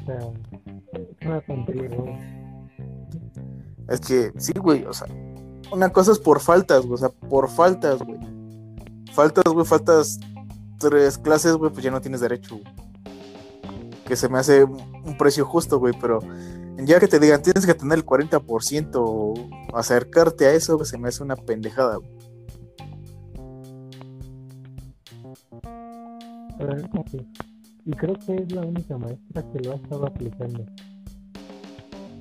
Sea, 0.05 0.31
es 3.89 3.99
que, 4.01 4.31
sí, 4.37 4.53
güey, 4.59 4.85
o 4.85 4.93
sea, 4.93 5.07
una 5.71 5.89
cosa 5.89 6.11
es 6.11 6.19
por 6.19 6.39
faltas, 6.39 6.85
güey, 6.85 6.93
o 6.93 6.97
sea, 6.97 7.09
por 7.09 7.49
faltas, 7.49 7.99
güey. 7.99 8.19
Faltas, 9.13 9.51
güey, 9.51 9.65
faltas 9.65 10.19
tres 10.77 11.17
clases, 11.17 11.53
güey, 11.53 11.71
pues 11.71 11.83
ya 11.83 11.91
no 11.91 12.01
tienes 12.01 12.21
derecho. 12.21 12.59
Que 14.05 14.15
se 14.15 14.29
me 14.29 14.39
hace 14.39 14.63
un 14.63 15.17
precio 15.17 15.45
justo, 15.45 15.79
güey, 15.79 15.93
pero 15.99 16.19
ya 16.77 16.99
que 16.99 17.07
te 17.07 17.19
digan, 17.19 17.41
tienes 17.41 17.65
que 17.65 17.73
tener 17.73 17.97
el 17.97 18.05
40% 18.05 18.91
o 18.95 19.33
acercarte 19.73 20.45
a 20.45 20.53
eso, 20.53 20.75
güey, 20.75 20.87
se 20.87 20.97
me 20.97 21.09
hace 21.09 21.23
una 21.23 21.35
pendejada, 21.35 21.97
güey. 21.97 22.09
Neta 26.59 27.03
sí. 27.09 27.27
Y 27.89 27.91
creo 27.93 28.13
que 28.23 28.35
es 28.35 28.51
la 28.51 28.61
única 28.61 28.99
maestra 28.99 29.43
que 29.51 29.59
lo 29.61 29.71
ha 29.71 29.75
estado 29.75 30.05
aplicando. 30.05 30.63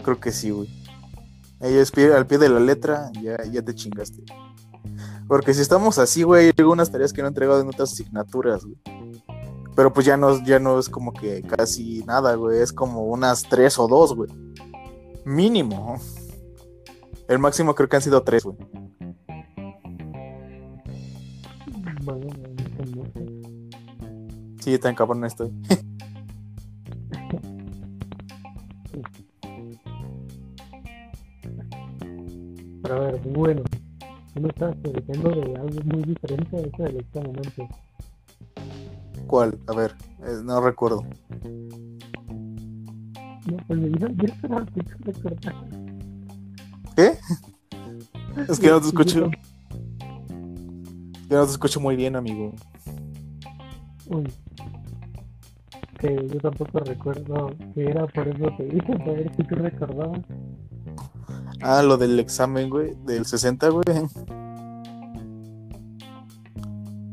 Creo 0.03 0.19
que 0.19 0.33
sí, 0.33 0.49
güey. 0.49 0.67
Ella 1.61 1.83
es 1.83 1.93
pie- 1.93 2.15
al 2.15 2.27
pie 2.27 2.39
de 2.39 2.49
la 2.49 2.59
letra, 2.59 3.11
ya, 3.21 3.37
ya 3.45 3.61
te 3.61 3.75
chingaste. 3.75 4.23
Porque 5.27 5.53
si 5.53 5.61
estamos 5.61 5.99
así, 5.99 6.23
güey, 6.23 6.47
hay 6.47 6.53
algunas 6.57 6.91
tareas 6.91 7.13
que 7.13 7.21
no 7.21 7.29
he 7.29 7.29
entregado 7.29 7.61
en 7.61 7.69
otras 7.69 7.93
asignaturas, 7.93 8.65
güey. 8.65 8.79
Pero 9.77 9.93
pues 9.93 10.07
ya 10.07 10.17
no, 10.17 10.43
ya 10.43 10.59
no 10.59 10.79
es 10.79 10.89
como 10.89 11.13
que 11.13 11.43
casi 11.43 12.03
nada, 12.07 12.35
güey. 12.35 12.61
Es 12.63 12.73
como 12.73 13.03
unas 13.05 13.43
tres 13.43 13.79
o 13.79 13.87
dos, 13.89 14.15
güey. 14.15 14.31
Mínimo. 15.27 16.01
El 17.29 17.39
máximo 17.41 17.75
creo 17.75 17.91
que 17.91 17.97
han 17.97 18.03
sido 18.03 18.23
tres, 18.23 18.45
güey. 18.45 18.57
Sí, 24.61 24.79
tan 24.79 24.95
cabrón 24.95 25.25
estoy. 25.25 25.51
Pero 32.83 32.95
a 32.95 33.01
ver, 33.01 33.21
bueno, 33.21 33.63
tú 34.35 34.41
me 34.41 34.49
estás 34.49 34.75
diciendo 34.83 35.31
de 35.31 35.57
algo 35.57 35.83
muy 35.85 36.03
diferente 36.05 36.57
a 36.57 36.61
eso 36.61 36.83
del 36.83 36.97
examen 36.97 37.37
antes. 37.37 37.69
¿Cuál? 39.27 39.59
A 39.67 39.75
ver, 39.75 39.95
eh, 40.21 40.41
no 40.43 40.61
recuerdo. 40.61 41.05
No, 43.47 43.57
pues 43.67 43.79
me 43.79 44.25
esperaba 44.25 44.65
que 44.67 44.83
tú 44.83 44.97
recordaras. 45.05 45.65
¿Qué? 46.97 47.19
Es 48.49 48.61
que 48.61 48.69
no 48.69 48.81
te 48.81 48.87
escucho. 48.87 49.31
Yo 51.29 51.37
no 51.37 51.45
te 51.45 51.51
escucho 51.51 51.81
muy 51.81 51.97
bien, 51.97 52.15
amigo. 52.15 52.55
Uy. 54.07 54.33
Que 55.99 56.29
yo 56.29 56.41
tampoco 56.41 56.79
recuerdo 56.81 57.51
que 57.75 57.85
era 57.85 58.07
por 58.07 58.29
eso 58.29 58.47
te 58.57 58.65
dije, 58.65 58.99
para 58.99 59.13
ver 59.13 59.33
si 59.37 59.43
tú 59.43 59.55
recordabas. 59.57 60.21
Ah, 61.61 61.83
lo 61.83 61.97
del 61.97 62.19
examen, 62.21 62.71
güey, 62.71 62.95
del 63.05 63.27
60, 63.27 63.69
güey. 63.71 63.85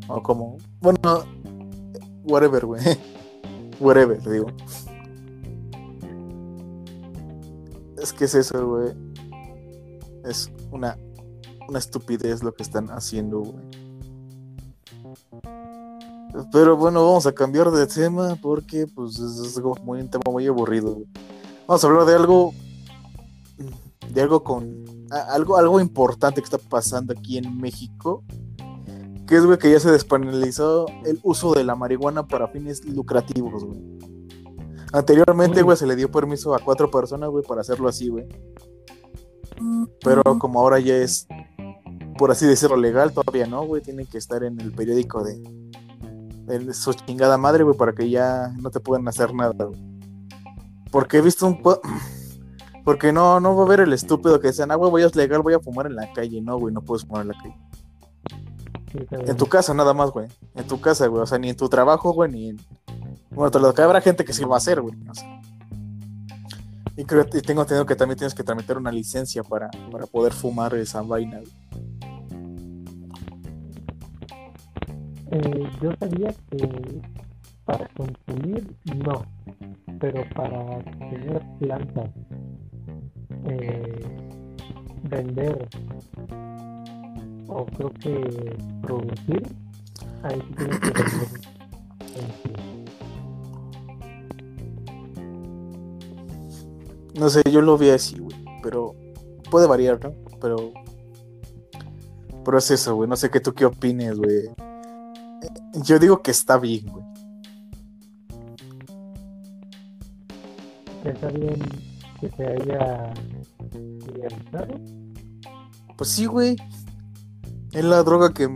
O 0.07 0.21
como, 0.21 0.57
bueno, 0.81 0.99
whatever, 2.25 2.65
güey. 2.65 2.81
Whatever, 3.79 4.21
digo. 4.21 4.47
Es 7.97 8.13
que 8.13 8.25
es 8.25 8.35
eso, 8.35 8.67
güey. 8.67 8.93
Es 10.23 10.49
una, 10.71 10.97
una 11.67 11.79
estupidez 11.79 12.41
lo 12.41 12.53
que 12.53 12.63
están 12.63 12.89
haciendo, 12.89 13.39
güey. 13.39 13.84
Pero 16.51 16.75
bueno, 16.77 17.05
vamos 17.05 17.25
a 17.25 17.31
cambiar 17.33 17.71
de 17.71 17.87
tema 17.87 18.37
porque 18.41 18.87
pues 18.87 19.19
es, 19.19 19.59
como 19.59 19.75
muy, 19.83 20.01
un 20.01 20.09
tema 20.09 20.23
muy 20.31 20.45
aburrido. 20.47 20.97
Vamos 21.67 21.83
a 21.83 21.87
hablar 21.87 22.05
de 22.05 22.15
algo 22.15 22.53
de 24.13 24.21
algo 24.21 24.43
con 24.43 24.85
a- 25.11 25.33
algo 25.33 25.57
algo 25.57 25.79
importante 25.79 26.41
que 26.41 26.45
está 26.45 26.57
pasando 26.57 27.13
aquí 27.17 27.37
en 27.37 27.57
México 27.57 28.23
que 29.27 29.35
es 29.37 29.45
güey 29.45 29.57
que 29.57 29.71
ya 29.71 29.79
se 29.79 29.89
despenalizó 29.91 30.85
el 31.05 31.19
uso 31.23 31.53
de 31.53 31.63
la 31.63 31.75
marihuana 31.75 32.27
para 32.27 32.47
fines 32.47 32.85
lucrativos 32.85 33.63
güey. 33.63 33.81
Anteriormente 34.93 35.63
güey 35.63 35.75
se 35.75 35.87
le 35.87 35.95
dio 35.95 36.11
permiso 36.11 36.53
a 36.53 36.59
cuatro 36.59 36.91
personas 36.91 37.29
güey 37.31 37.43
para 37.43 37.61
hacerlo 37.61 37.87
así 37.87 38.07
güey. 38.09 38.27
Pero 40.03 40.21
como 40.37 40.59
ahora 40.59 40.79
ya 40.79 40.95
es 40.97 41.27
por 42.17 42.29
así 42.31 42.45
decirlo 42.45 42.77
legal 42.77 43.11
todavía 43.13 43.47
no 43.47 43.65
güey 43.65 43.81
tiene 43.81 44.05
que 44.05 44.17
estar 44.19 44.43
en 44.43 44.59
el 44.61 44.71
periódico 44.71 45.23
de, 45.23 45.41
su 46.73 46.93
chingada 46.93 47.37
madre 47.37 47.63
güey 47.63 47.75
para 47.77 47.93
que 47.93 48.09
ya 48.09 48.53
no 48.59 48.69
te 48.69 48.79
puedan 48.79 49.07
hacer 49.07 49.33
nada 49.33 49.65
güey. 49.65 49.79
porque 50.91 51.17
he 51.17 51.21
visto 51.21 51.45
un 51.47 51.61
po- 51.61 51.81
Porque 52.83 53.11
no, 53.11 53.39
no 53.39 53.55
va 53.55 53.63
a 53.63 53.65
haber 53.65 53.79
el 53.79 53.93
estúpido 53.93 54.39
que 54.39 54.49
dicen, 54.49 54.69
ah, 54.69 54.75
güey, 54.75 54.91
voy 54.91 55.01
a 55.01 55.07
legal, 55.15 55.41
voy 55.41 55.55
a 55.55 55.59
fumar 55.59 55.87
en 55.87 55.95
la 55.95 56.13
calle. 56.13 56.39
No, 56.39 56.59
güey, 56.59 56.71
no 56.71 56.81
puedes 56.81 57.03
fumar 57.03 57.23
en 57.23 57.29
la 57.29 57.33
calle. 57.33 57.57
En 59.27 59.35
tu 59.37 59.47
casa 59.47 59.73
nada 59.73 59.91
más, 59.95 60.11
güey. 60.11 60.27
En 60.53 60.67
tu 60.67 60.79
casa, 60.79 61.07
güey. 61.07 61.23
O 61.23 61.25
sea, 61.25 61.39
ni 61.39 61.49
en 61.49 61.55
tu 61.55 61.67
trabajo, 61.67 62.13
güey, 62.13 62.31
ni 62.31 62.49
en... 62.49 62.57
Bueno, 63.31 63.49
te 63.49 63.59
lo 63.59 63.73
que 63.73 63.81
habrá 63.81 64.01
gente 64.01 64.23
que 64.23 64.33
sí 64.33 64.43
lo 64.43 64.49
va 64.49 64.57
a 64.57 64.59
hacer, 64.59 64.81
güey. 64.81 64.93
o 65.09 65.15
sea. 65.15 65.41
Y 66.95 67.05
creo 67.05 67.25
y 67.33 67.41
tengo 67.41 67.61
entendido 67.61 67.87
que 67.87 67.95
también 67.95 68.19
tienes 68.19 68.35
que 68.35 68.43
tramitar 68.43 68.77
una 68.77 68.91
licencia 68.91 69.41
para, 69.41 69.71
para 69.91 70.05
poder 70.05 70.31
fumar 70.31 70.75
esa 70.75 71.01
vaina, 71.01 71.39
güey. 71.39 72.14
Eh, 75.35 75.69
yo 75.81 75.91
sabía 75.99 76.33
que 76.49 77.01
para 77.65 77.89
consumir 77.89 78.73
no, 79.03 79.25
pero 79.99 80.23
para 80.33 80.81
tener 81.09 81.41
plantas, 81.59 82.09
eh, 83.49 83.99
vender 85.09 85.67
o 87.49 87.65
creo 87.65 87.93
que 87.95 88.55
producir, 88.81 89.43
ahí 90.23 90.39
sí 90.39 90.53
tienes 90.55 90.79
que 90.79 90.87
licencia. 90.87 91.55
No 97.19 97.29
sé, 97.29 97.41
yo 97.51 97.61
lo 97.61 97.77
vi 97.77 97.89
así, 97.89 98.19
güey. 98.19 98.37
Pero 98.63 98.95
puede 99.51 99.67
variar, 99.67 99.99
¿no? 100.01 100.13
Pero. 100.39 100.71
Pero 102.45 102.57
es 102.57 102.71
eso, 102.71 102.95
güey. 102.95 103.09
No 103.09 103.17
sé 103.17 103.29
qué 103.29 103.41
tú 103.41 103.53
qué 103.53 103.65
opines, 103.65 104.17
güey. 104.17 104.49
Yo 105.83 105.99
digo 105.99 106.21
que 106.21 106.31
está 106.31 106.57
bien, 106.57 106.85
güey. 106.87 107.05
Está 111.03 111.27
bien 111.27 111.55
que 112.19 112.29
se 112.29 112.45
haya 112.45 113.13
legalizado. 114.13 114.79
Pues 115.97 116.09
sí, 116.09 116.25
güey. 116.25 116.55
Es 117.71 117.83
la 117.83 118.03
droga 118.03 118.33
que, 118.33 118.49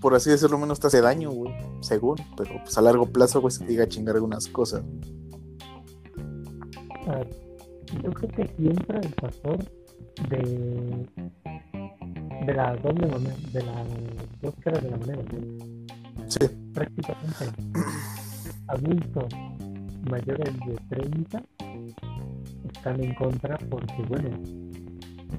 por 0.00 0.14
así 0.14 0.30
decirlo, 0.30 0.58
menos 0.58 0.78
te 0.78 0.86
hace 0.86 1.00
daño, 1.00 1.30
güey. 1.30 1.52
Según. 1.80 2.16
Pero 2.36 2.60
pues 2.62 2.76
a 2.78 2.82
largo 2.82 3.06
plazo, 3.06 3.40
güey, 3.40 3.50
se 3.50 3.64
te 3.64 3.72
llega 3.72 3.84
a 3.84 3.88
chingar 3.88 4.14
algunas 4.14 4.46
cosas. 4.48 4.82
Ah, 7.08 7.22
yo 8.02 8.10
creo 8.12 8.30
que 8.30 8.54
siempre 8.56 8.98
el 8.98 9.14
factor 9.14 9.58
de 10.28 11.06
de 12.46 12.54
la 12.54 12.76
doble 12.76 13.06
moneda, 13.06 13.34
de 13.52 13.62
las 13.62 13.88
dos 14.40 14.54
caras 14.62 14.82
de 14.82 14.90
la 14.90 14.96
moneda, 14.96 15.22
¿no? 15.32 15.75
Sí. 16.28 16.38
prácticamente 16.74 17.44
adultos 18.68 19.26
mayores 20.10 20.52
de 20.66 20.76
30 20.88 21.42
están 22.74 23.02
en 23.02 23.14
contra 23.14 23.56
porque 23.70 24.02
bueno 24.08 24.30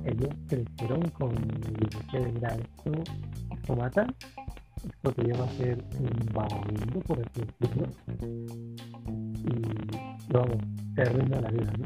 ellos 0.06 0.30
crecieron 0.48 1.02
con 1.12 1.32
el 1.32 1.90
que 2.12 2.20
mira 2.20 2.56
esto 2.56 2.92
esto 3.56 3.76
mata 3.76 4.08
esto 4.86 5.12
te 5.12 5.24
lleva 5.24 5.46
a 5.46 5.50
ser 5.58 5.84
un 6.00 6.34
vagabundo 6.34 7.00
por 7.02 7.20
así 7.20 7.42
decirlo 7.60 7.88
y 9.44 10.32
vamos 10.34 10.58
te 10.96 11.02
arruina 11.02 11.42
la 11.42 11.50
vida 11.52 11.74
¿no? 11.78 11.86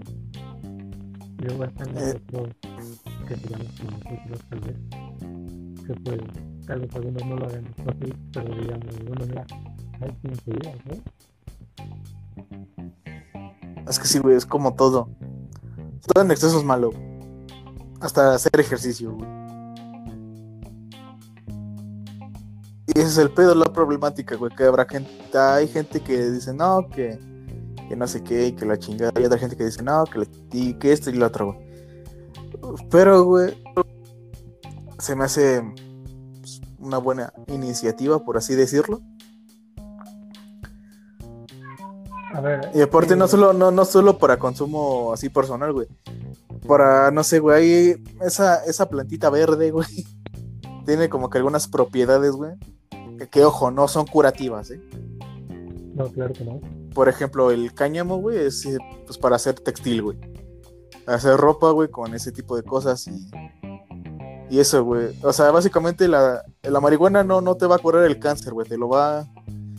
Y 1.39 1.43
luego 1.45 1.63
están 1.65 1.93
los 1.93 2.03
Eh. 2.03 2.21
otros 2.27 2.55
que 3.27 3.35
digamos 3.35 3.67
como 3.79 3.91
nosotros 3.91 4.39
tal 4.49 4.59
vez 4.59 4.77
que 5.87 5.93
pues 6.03 6.21
tal 6.71 6.79
vez 6.79 6.95
algunos 6.95 7.25
no 7.25 7.35
lo 7.35 7.45
hagan 7.45 7.65
pero 8.31 8.55
digamos 8.55 8.85
hay. 10.89 11.03
Es 13.89 13.99
que 13.99 14.07
sí, 14.07 14.19
güey, 14.19 14.37
es 14.37 14.45
como 14.45 14.73
todo. 14.73 15.09
Todo 16.07 16.23
en 16.23 16.31
exceso 16.31 16.57
es 16.57 16.63
malo. 16.63 16.91
Hasta 17.99 18.35
hacer 18.35 18.57
ejercicio, 18.57 19.13
güey. 19.13 19.29
Y 22.87 22.99
ese 22.99 23.07
es 23.07 23.17
el 23.17 23.31
pedo, 23.31 23.53
la 23.53 23.65
problemática, 23.65 24.35
güey. 24.35 24.55
Que 24.55 24.63
habrá 24.63 24.85
gente, 24.85 25.11
hay 25.37 25.67
gente 25.67 25.99
que 25.99 26.31
dice, 26.31 26.53
no, 26.53 26.87
que, 26.89 27.19
que 27.89 27.95
no 27.97 28.07
sé 28.07 28.23
qué, 28.23 28.55
que 28.55 28.65
la 28.65 28.77
chingada. 28.77 29.19
Y 29.19 29.25
otra 29.25 29.37
gente 29.37 29.57
que 29.57 29.65
dice, 29.65 29.83
no, 29.83 30.05
que, 30.05 30.25
y 30.53 30.73
que 30.75 30.93
esto 30.93 31.09
y 31.09 31.13
lo 31.13 31.27
otro, 31.27 31.53
güey. 31.53 31.59
Pero, 32.89 33.23
güey, 33.23 33.61
se 34.99 35.15
me 35.15 35.25
hace 35.25 35.63
una 36.81 36.97
buena 36.97 37.33
iniciativa, 37.47 38.23
por 38.23 38.37
así 38.37 38.55
decirlo. 38.55 39.01
A 42.33 42.41
ver. 42.41 42.71
Y 42.73 42.81
aparte 42.81 43.13
eh, 43.13 43.17
no 43.17 43.27
solo, 43.27 43.53
no, 43.53 43.71
no 43.71 43.85
solo 43.85 44.17
para 44.17 44.37
consumo 44.37 45.13
así 45.13 45.29
personal, 45.29 45.73
güey. 45.73 45.87
Para, 46.67 47.11
no 47.11 47.23
sé, 47.23 47.39
güey, 47.39 48.01
esa, 48.21 48.63
esa 48.65 48.89
plantita 48.89 49.29
verde, 49.29 49.71
güey. 49.71 50.05
Tiene 50.85 51.09
como 51.09 51.29
que 51.29 51.37
algunas 51.37 51.67
propiedades, 51.67 52.31
güey. 52.31 52.53
Que, 53.17 53.27
que, 53.27 53.43
ojo, 53.43 53.71
no 53.71 53.87
son 53.87 54.07
curativas, 54.07 54.71
¿eh? 54.71 54.81
No, 55.93 56.07
claro 56.07 56.33
que 56.33 56.43
no. 56.43 56.59
Por 56.93 57.09
ejemplo, 57.09 57.51
el 57.51 57.73
cáñamo, 57.73 58.17
güey, 58.17 58.39
es 58.39 58.65
eh, 58.65 58.77
pues 59.05 59.17
para 59.17 59.35
hacer 59.35 59.55
textil, 59.55 60.01
güey. 60.01 60.17
Hacer 61.05 61.37
ropa, 61.37 61.71
güey, 61.71 61.89
con 61.89 62.13
ese 62.13 62.31
tipo 62.31 62.55
de 62.55 62.63
cosas 62.63 63.07
y... 63.07 63.29
Y 64.51 64.59
eso, 64.59 64.83
güey. 64.83 65.15
O 65.23 65.31
sea, 65.31 65.49
básicamente 65.49 66.09
la, 66.09 66.43
la 66.61 66.81
marihuana 66.81 67.23
no, 67.23 67.39
no 67.39 67.55
te 67.55 67.65
va 67.65 67.77
a 67.77 67.79
curar 67.79 68.03
el 68.03 68.19
cáncer, 68.19 68.51
güey. 68.51 68.67
Te 68.67 68.77
lo 68.77 68.89
va... 68.89 69.25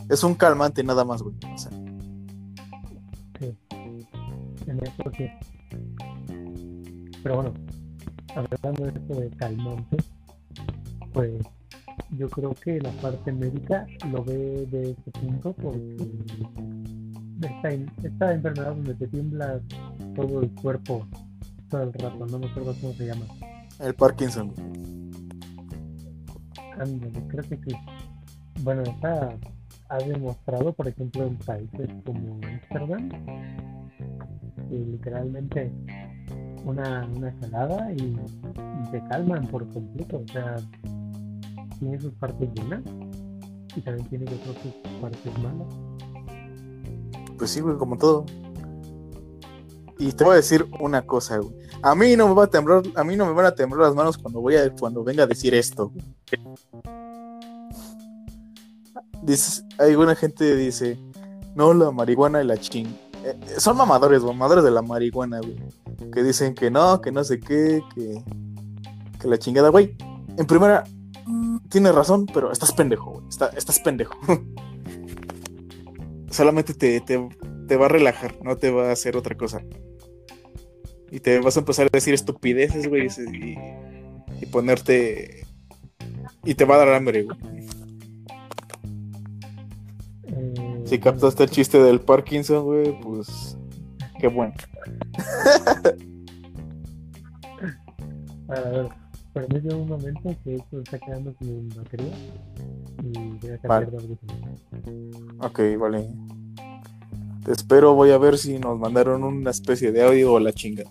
Es 0.09 0.23
un 0.23 0.33
calmante 0.33 0.83
nada 0.83 1.05
más, 1.05 1.21
güey. 1.21 1.35
O 1.53 1.57
sea, 1.59 1.69
Sí. 3.39 3.55
Pero 7.21 7.35
bueno, 7.35 7.53
hablando 8.35 8.85
de 8.85 8.99
esto 8.99 9.21
de 9.21 9.29
calmante, 9.37 9.97
pues 11.13 11.33
yo 12.17 12.27
creo 12.29 12.55
que 12.55 12.81
la 12.81 12.89
parte 12.93 13.31
médica 13.31 13.85
lo 14.11 14.23
ve 14.23 14.67
de 14.71 14.91
ese 14.91 15.11
punto 15.11 15.53
porque 15.53 15.97
esta, 17.43 17.69
esta 18.07 18.33
enfermedad 18.33 18.69
donde 18.69 18.95
te 18.95 19.07
tiembla 19.07 19.61
todo 20.15 20.41
el 20.41 20.49
cuerpo 20.55 21.05
todo 21.69 21.83
el 21.83 21.93
rato, 21.93 22.25
no 22.25 22.39
me 22.39 22.47
acuerdo 22.47 22.75
cómo 22.81 22.93
se 22.93 23.05
llama. 23.05 23.25
El 23.79 23.93
Parkinson. 23.95 24.53
Ándale, 26.79 27.27
creo 27.27 27.43
que 27.43 27.57
sí. 27.57 27.75
Bueno, 28.61 28.83
está 28.83 29.37
ha 29.89 29.97
demostrado, 29.97 30.73
por 30.73 30.87
ejemplo, 30.87 31.25
en 31.25 31.37
países 31.37 31.89
como 32.03 32.39
Amsterdam, 32.43 33.09
que 34.69 34.75
literalmente 34.75 35.71
una, 36.65 37.07
una 37.15 37.91
y, 37.91 38.01
y 38.01 38.91
te 38.91 39.03
calman 39.09 39.45
por 39.47 39.69
completo. 39.71 40.23
O 40.23 40.31
sea, 40.31 40.55
tiene 41.79 41.99
sus 41.99 42.13
partes 42.13 42.49
buenas 42.55 42.81
y 43.75 43.81
también 43.81 44.07
tiene 44.09 44.25
yo 44.25 44.37
creo, 44.37 44.53
sus 44.63 44.73
partes 44.99 45.37
malas. 45.39 45.67
Pues 47.37 47.51
sí, 47.51 47.59
güey, 47.59 47.77
como 47.77 47.97
todo. 47.97 48.25
Y 49.99 50.11
te 50.11 50.23
voy 50.23 50.33
a 50.33 50.37
decir 50.37 50.65
una 50.79 51.03
cosa, 51.03 51.37
güey. 51.37 51.53
A 51.81 51.95
mí 51.95 52.15
no 52.15 52.27
me 52.27 52.33
va 52.33 52.45
a 52.45 52.47
temblar, 52.47 52.83
a 52.95 53.03
mí 53.03 53.15
no 53.15 53.25
me 53.25 53.33
van 53.33 53.45
a 53.45 53.55
temblar 53.55 53.87
las 53.87 53.95
manos 53.95 54.17
cuando 54.17 55.03
venga 55.03 55.23
a 55.23 55.27
decir 55.27 55.53
esto. 55.53 55.91
Dices, 59.21 59.63
hay 59.79 59.95
una 59.95 60.15
gente 60.15 60.55
dice, 60.55 60.99
no, 61.55 61.73
la 61.73 61.91
marihuana 61.91 62.43
y 62.43 62.47
la 62.47 62.57
ching. 62.57 62.87
Eh, 63.23 63.37
eh, 63.47 63.55
son 63.57 63.77
mamadores, 63.77 64.21
mamadores 64.21 64.63
de 64.63 64.71
la 64.71 64.81
marihuana, 64.81 65.39
güey. 65.39 65.55
Que 66.11 66.23
dicen 66.23 66.53
que 66.53 66.69
no, 66.69 66.99
que 66.99 67.11
no 67.11 67.23
sé 67.23 67.39
qué, 67.39 67.81
que, 67.95 68.21
que 69.19 69.27
la 69.27 69.37
chingada, 69.37 69.69
güey. 69.69 69.95
En 70.37 70.45
primera, 70.45 70.83
tienes 71.69 71.95
razón, 71.95 72.25
pero 72.33 72.51
estás 72.51 72.73
pendejo, 72.73 73.11
güey. 73.11 73.27
Está- 73.29 73.51
estás 73.55 73.79
pendejo. 73.79 74.15
Solamente 76.29 76.73
te, 76.73 76.99
te, 77.01 77.29
te 77.67 77.77
va 77.77 77.85
a 77.85 77.89
relajar, 77.89 78.35
no 78.43 78.57
te 78.57 78.71
va 78.71 78.89
a 78.89 78.91
hacer 78.91 79.15
otra 79.15 79.37
cosa. 79.37 79.61
Y 81.13 81.19
te 81.19 81.39
vas 81.39 81.55
a 81.55 81.59
empezar 81.59 81.85
a 81.85 81.89
decir 81.93 82.15
estupideces, 82.15 82.87
güey, 82.89 83.05
y, 83.05 83.55
y 84.41 84.45
ponerte... 84.47 85.45
Y 86.43 86.55
te 86.55 86.65
va 86.65 86.73
a 86.73 86.77
dar 86.79 86.89
hambre, 86.89 87.21
güey. 87.21 87.37
Eh, 90.23 90.83
Si 90.85 90.97
captaste 90.97 91.43
el 91.43 91.51
chiste 91.51 91.77
del 91.77 92.01
Parkinson, 92.01 92.63
güey, 92.63 92.99
pues... 92.99 93.55
Qué 94.19 94.27
bueno. 94.27 94.55
A 98.47 98.59
ver, 98.59 98.89
permíteme 99.33 99.75
un 99.75 99.89
momento 99.89 100.35
que 100.43 100.55
esto 100.55 100.81
está 100.81 100.97
quedando 100.97 101.35
sin 101.39 101.69
batería 101.69 102.13
y 103.03 103.11
voy 103.37 103.51
a 103.51 103.57
cambiar 103.59 103.91
de 103.91 103.97
audífono. 103.97 104.33
Ok, 105.41 105.59
vale. 105.79 106.07
Te 107.45 107.51
espero, 107.51 107.93
voy 107.93 108.09
a 108.09 108.17
ver 108.17 108.39
si 108.39 108.57
nos 108.57 108.79
mandaron 108.79 109.23
una 109.23 109.51
especie 109.51 109.91
de 109.91 110.03
audio 110.03 110.33
o 110.33 110.39
la 110.39 110.53
chinga. 110.53 110.85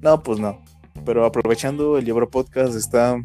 No, 0.00 0.22
pues 0.22 0.38
no. 0.40 0.58
Pero 1.04 1.24
aprovechando, 1.24 1.98
el 1.98 2.04
Llevro 2.04 2.28
Podcast 2.30 2.74
está 2.74 3.20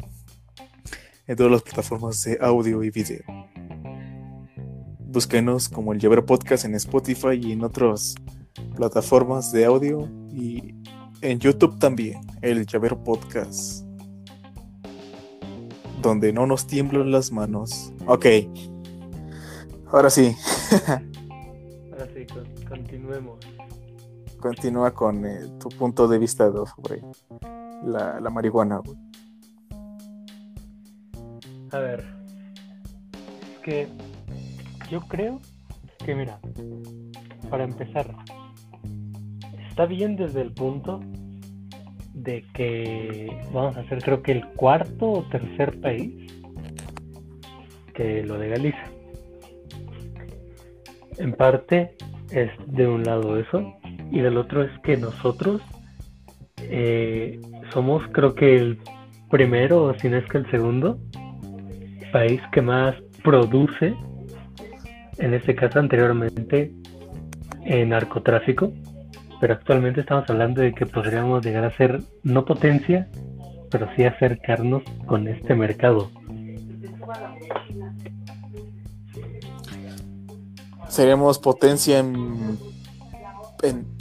en 1.26 1.36
todas 1.36 1.52
las 1.52 1.62
plataformas 1.62 2.22
de 2.24 2.38
audio 2.40 2.82
y 2.82 2.90
video. 2.90 3.22
Búsquenos 5.08 5.68
como 5.68 5.92
el 5.92 5.98
Llavero 5.98 6.26
Podcast 6.26 6.64
en 6.64 6.74
Spotify 6.74 7.40
y 7.40 7.52
en 7.52 7.64
otras 7.64 8.14
plataformas 8.76 9.52
de 9.52 9.64
audio. 9.64 10.08
Y 10.30 10.74
en 11.22 11.38
YouTube 11.38 11.78
también, 11.78 12.20
el 12.42 12.66
Llavero 12.66 13.02
Podcast. 13.02 13.84
Donde 16.02 16.32
no 16.32 16.46
nos 16.46 16.66
tiemblan 16.66 17.10
las 17.10 17.32
manos. 17.32 17.92
Ok. 18.06 18.26
Ahora 19.90 20.10
sí. 20.10 20.36
Ahora 21.92 22.08
sí, 22.14 22.26
con- 22.26 22.68
continuemos. 22.68 23.38
Continúa 24.40 24.92
con 24.92 25.24
eh, 25.24 25.40
tu 25.58 25.68
punto 25.70 26.06
de 26.06 26.18
vista 26.18 26.50
sobre 26.52 27.02
la, 27.84 28.20
la 28.20 28.30
marihuana, 28.30 28.78
güey. 28.78 28.96
A 31.72 31.78
ver. 31.78 32.04
Es 33.54 33.58
que 33.62 33.88
yo 34.90 35.00
creo 35.00 35.40
que, 36.04 36.14
mira, 36.14 36.38
para 37.50 37.64
empezar, 37.64 38.14
está 39.68 39.86
bien 39.86 40.16
desde 40.16 40.42
el 40.42 40.52
punto 40.52 41.00
de 42.14 42.44
que 42.54 43.44
vamos 43.52 43.76
a 43.76 43.84
ser, 43.88 44.02
creo 44.02 44.22
que 44.22 44.32
el 44.32 44.46
cuarto 44.52 45.10
o 45.10 45.22
tercer 45.28 45.80
país 45.80 46.32
que 47.94 48.22
lo 48.24 48.38
legaliza. 48.38 48.84
En 51.18 51.32
parte 51.32 51.96
es 52.30 52.50
de 52.66 52.86
un 52.86 53.02
lado 53.02 53.38
eso, 53.38 53.74
y 54.10 54.20
del 54.20 54.36
otro 54.36 54.62
es 54.62 54.70
que 54.80 54.96
nosotros 54.96 55.60
eh, 56.58 57.40
somos, 57.72 58.02
creo 58.12 58.34
que 58.34 58.56
el 58.56 58.78
primero, 59.30 59.84
o 59.84 59.98
si 59.98 60.08
no 60.08 60.16
es 60.16 60.26
que 60.26 60.38
el 60.38 60.50
segundo, 60.50 60.98
país 62.12 62.40
que 62.52 62.62
más 62.62 62.94
produce, 63.22 63.94
en 65.18 65.34
este 65.34 65.54
caso 65.54 65.78
anteriormente, 65.78 66.72
en 67.64 67.88
narcotráfico, 67.88 68.72
pero 69.40 69.54
actualmente 69.54 70.00
estamos 70.00 70.28
hablando 70.30 70.62
de 70.62 70.72
que 70.72 70.86
podríamos 70.86 71.44
llegar 71.44 71.64
a 71.64 71.76
ser 71.76 72.00
no 72.22 72.44
potencia, 72.44 73.08
pero 73.70 73.88
sí 73.96 74.04
acercarnos 74.04 74.82
con 75.06 75.28
este 75.28 75.54
mercado. 75.54 76.10
Seremos 80.88 81.38
potencia 81.38 81.98
en, 81.98 82.58
en, 83.62 83.95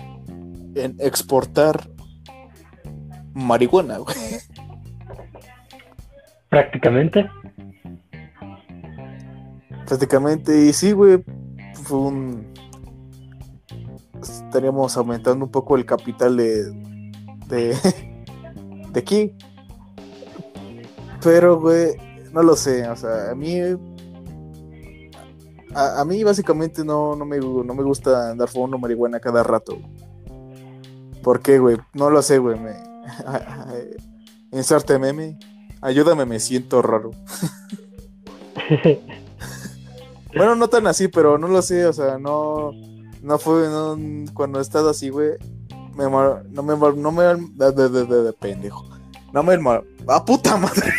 en 0.75 0.95
exportar 0.99 1.89
marihuana, 3.33 3.97
güey. 3.97 4.15
Prácticamente, 6.49 7.29
Prácticamente, 9.85 10.65
y 10.65 10.73
sí, 10.73 10.91
güey, 10.93 11.23
fue 11.83 11.97
un... 11.97 12.53
Estaríamos 14.19 14.97
aumentando 14.97 15.45
un 15.45 15.51
poco 15.51 15.75
el 15.75 15.85
capital 15.85 16.37
de... 16.37 16.71
de, 17.47 17.77
de 18.91 18.99
aquí. 18.99 19.35
Pero, 21.23 21.59
güey, 21.59 21.95
no 22.31 22.41
lo 22.41 22.55
sé, 22.55 22.87
o 22.89 22.95
sea, 22.95 23.31
a 23.31 23.35
mí... 23.35 23.59
A, 25.75 26.01
a 26.01 26.05
mí 26.05 26.23
básicamente 26.23 26.83
no, 26.85 27.15
no, 27.15 27.25
me, 27.25 27.37
no 27.37 27.73
me 27.73 27.83
gusta 27.83 28.31
andar 28.31 28.47
fumando 28.47 28.79
marihuana 28.79 29.19
cada 29.19 29.43
rato. 29.43 29.77
¿Por 31.25 31.41
qué, 31.41 31.57
güey? 31.57 31.77
No 31.93 32.09
lo 32.11 32.21
sé, 32.21 32.37
güey. 32.37 32.57
Me... 32.59 32.71
Inserte 34.57 34.99
meme. 34.99 35.39
Ayúdame, 35.81 36.25
me 36.25 36.39
siento 36.39 36.81
raro. 36.83 37.11
Bueno, 40.37 40.53
no 40.55 40.67
tan 40.67 40.85
así, 40.85 41.07
pero 41.07 41.37
no 41.37 41.47
lo 41.47 41.61
sé, 41.61 41.85
o 41.85 41.93
sea, 41.93 42.17
no, 42.17 42.71
no 43.21 43.39
fue, 43.39 43.69
no, 43.69 43.97
cuando 44.33 44.59
he 44.59 44.61
estado 44.61 44.89
así, 44.89 45.07
güey, 45.09 45.29
me, 45.95 46.03
no 46.09 46.61
me, 46.61 46.75
no 46.97 47.11
me, 47.13 47.23
de, 47.23 47.71
de, 47.71 47.87
de, 47.89 48.05
de- 48.05 48.23
de 48.23 48.33
pendejo, 48.33 48.85
no 49.31 49.43
me, 49.43 49.57
mar- 49.57 49.85
¡ah, 50.09 50.25
puta 50.25 50.57
madre! 50.57 50.91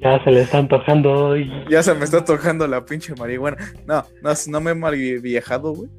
Ya 0.00 0.22
se 0.22 0.30
le 0.30 0.42
está 0.42 0.58
antojando 0.58 1.12
hoy. 1.12 1.50
Ya 1.70 1.82
se 1.82 1.94
me 1.94 2.04
está 2.04 2.24
tocando 2.24 2.66
la 2.66 2.84
pinche 2.84 3.14
marihuana, 3.14 3.56
no, 3.86 4.04
no, 4.22 4.30
no 4.48 4.60
me 4.60 4.70
he 4.70 4.74
mal 4.74 4.94
viajado, 4.94 5.74
güey, 5.74 5.90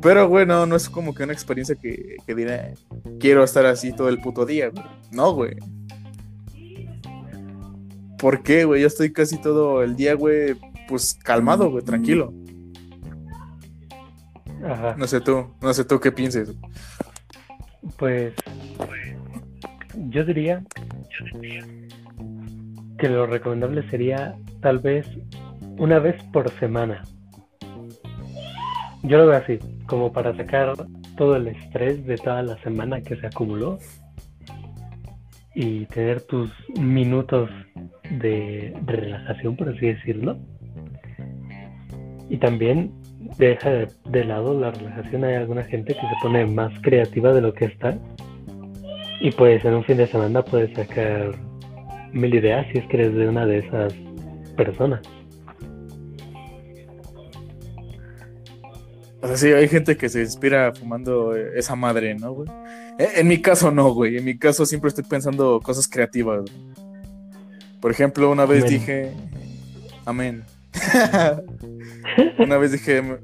pero, 0.00 0.28
güey, 0.28 0.46
no, 0.46 0.66
no 0.66 0.76
es 0.76 0.88
como 0.88 1.14
que 1.14 1.22
una 1.22 1.32
experiencia 1.32 1.76
que, 1.76 2.16
que 2.26 2.34
diré, 2.34 2.74
quiero 3.20 3.44
estar 3.44 3.64
así 3.66 3.92
todo 3.92 4.08
el 4.08 4.18
puto 4.18 4.44
día, 4.44 4.68
güey, 4.70 4.84
no, 5.12 5.32
güey. 5.32 5.56
¿Por 8.18 8.42
qué, 8.42 8.64
güey? 8.64 8.82
Yo 8.82 8.86
estoy 8.86 9.12
casi 9.12 9.40
todo 9.40 9.82
el 9.82 9.96
día, 9.96 10.14
güey, 10.14 10.54
pues 10.88 11.14
calmado, 11.14 11.70
güey, 11.70 11.84
tranquilo. 11.84 12.32
Ajá. 14.64 14.94
No 14.96 15.06
sé 15.06 15.20
tú, 15.20 15.54
no 15.60 15.74
sé 15.74 15.84
tú 15.84 15.98
qué 15.98 16.12
pienses. 16.12 16.52
Pues 17.96 18.32
yo 20.10 20.24
diría 20.24 20.62
que 23.02 23.08
lo 23.08 23.26
recomendable 23.26 23.82
sería 23.90 24.36
tal 24.60 24.78
vez 24.78 25.04
una 25.76 25.98
vez 25.98 26.22
por 26.32 26.48
semana. 26.60 27.02
Yo 29.02 29.18
lo 29.18 29.26
veo 29.26 29.38
así, 29.38 29.58
como 29.86 30.12
para 30.12 30.36
sacar 30.36 30.74
todo 31.16 31.34
el 31.34 31.48
estrés 31.48 32.06
de 32.06 32.16
toda 32.16 32.44
la 32.44 32.56
semana 32.62 33.00
que 33.00 33.16
se 33.16 33.26
acumuló 33.26 33.80
y 35.52 35.86
tener 35.86 36.20
tus 36.20 36.52
minutos 36.78 37.50
de, 38.08 38.72
relajación, 38.86 39.56
por 39.56 39.70
así 39.70 39.86
decirlo. 39.86 40.38
Y 42.30 42.36
también 42.36 42.92
deja 43.36 43.68
de, 43.68 43.88
de 44.10 44.24
lado 44.24 44.60
la 44.60 44.70
relajación. 44.70 45.24
Hay 45.24 45.34
alguna 45.34 45.64
gente 45.64 45.92
que 45.92 46.00
se 46.00 46.14
pone 46.22 46.46
más 46.46 46.72
creativa 46.82 47.32
de 47.32 47.40
lo 47.40 47.52
que 47.52 47.64
está. 47.64 47.98
Y 49.20 49.32
pues 49.32 49.64
en 49.64 49.74
un 49.74 49.82
fin 49.82 49.96
de 49.96 50.06
semana 50.06 50.44
puedes 50.44 50.72
sacar 50.76 51.32
mil 52.12 52.34
ideas 52.34 52.66
si 52.72 52.78
es 52.78 52.86
que 52.88 52.96
eres 52.98 53.14
de 53.14 53.28
una 53.28 53.46
de 53.46 53.58
esas 53.58 53.92
personas. 54.56 55.00
O 59.20 59.26
sea, 59.28 59.36
sí, 59.36 59.52
hay 59.52 59.68
gente 59.68 59.96
que 59.96 60.08
se 60.08 60.20
inspira 60.20 60.72
fumando 60.74 61.36
eh, 61.36 61.52
esa 61.56 61.76
madre, 61.76 62.14
¿no, 62.16 62.32
güey? 62.32 62.48
Eh, 62.98 63.08
En 63.16 63.28
mi 63.28 63.40
caso 63.40 63.70
no, 63.70 63.92
güey. 63.94 64.16
En 64.16 64.24
mi 64.24 64.36
caso 64.36 64.66
siempre 64.66 64.88
estoy 64.88 65.04
pensando 65.04 65.60
cosas 65.62 65.86
creativas. 65.86 66.40
güey. 66.40 66.52
Por 67.80 67.92
ejemplo, 67.92 68.30
una 68.30 68.46
vez 68.46 68.64
Amén. 68.64 68.72
dije... 68.78 69.12
Amén. 70.04 70.44
una 72.38 72.56
vez 72.58 72.72
dije... 72.72 73.00
"Me- 73.02 73.18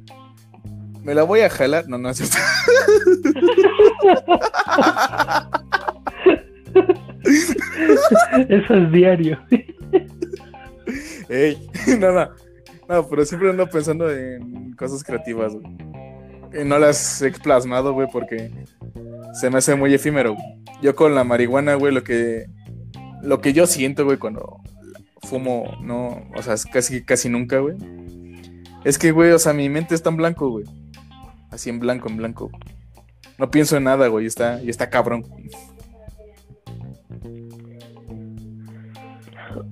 Me 1.03 1.15
la 1.15 1.25
voy 1.25 1.41
a 1.41 1.51
jalar. 1.51 1.89
No, 1.89 1.99
no 1.99 2.11
es 2.11 2.19
cierto. 2.19 2.37
Eso 8.49 8.75
es 8.75 8.93
diario. 8.93 9.39
Ey, 11.29 11.59
no, 11.99 12.13
no. 12.13 12.29
No, 12.89 13.07
pero 13.07 13.25
siempre 13.25 13.51
ando 13.51 13.67
pensando 13.69 14.11
en 14.11 14.73
cosas 14.73 15.05
creativas. 15.05 15.53
Y 16.59 16.65
no 16.65 16.79
las 16.79 17.21
he 17.21 17.31
plasmado, 17.33 17.93
güey, 17.93 18.09
porque 18.11 18.51
se 19.39 19.51
me 19.51 19.59
hace 19.59 19.75
muy 19.75 19.93
efímero. 19.93 20.37
Yo 20.81 20.97
con 20.97 21.15
la 21.15 21.23
marihuana, 21.23 21.75
güey, 21.75 21.93
lo 21.93 22.03
que 22.03 22.47
lo 23.23 23.41
que 23.41 23.53
yo 23.53 23.67
siento, 23.67 24.05
güey, 24.05 24.17
cuando 24.17 24.61
fumo, 25.23 25.77
no, 25.83 26.23
o 26.35 26.43
sea, 26.43 26.55
casi 26.73 27.05
casi 27.05 27.29
nunca, 27.29 27.59
güey. 27.59 27.77
Es 28.85 28.97
que, 28.97 29.13
güey, 29.13 29.33
o 29.33 29.39
sea, 29.39 29.53
mi 29.53 29.69
mente 29.69 29.95
está 29.95 30.09
en 30.09 30.17
blanco, 30.17 30.49
güey. 30.49 30.65
Así 31.51 31.69
en 31.69 31.81
blanco, 31.81 32.09
en 32.09 32.17
blanco. 32.17 32.51
No 33.39 33.51
pienso 33.51 33.77
en 33.77 33.85
nada, 33.85 34.09
güey, 34.09 34.25
está, 34.25 34.63
y 34.63 34.71
está 34.71 34.89
cabrón. 34.89 35.25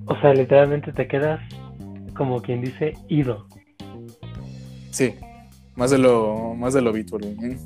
O 0.06 0.16
sea, 0.20 0.32
literalmente 0.34 0.92
te 0.92 1.06
quedas 1.06 1.40
como 2.16 2.40
quien 2.40 2.62
dice 2.62 2.94
ido. 3.08 3.46
Sí. 4.90 5.14
Más 5.74 5.90
de 5.90 5.98
lo, 5.98 6.54
más 6.54 6.74
de 6.74 6.82
lo 6.82 6.90
habitual. 6.90 7.22
Mm. 7.36 7.56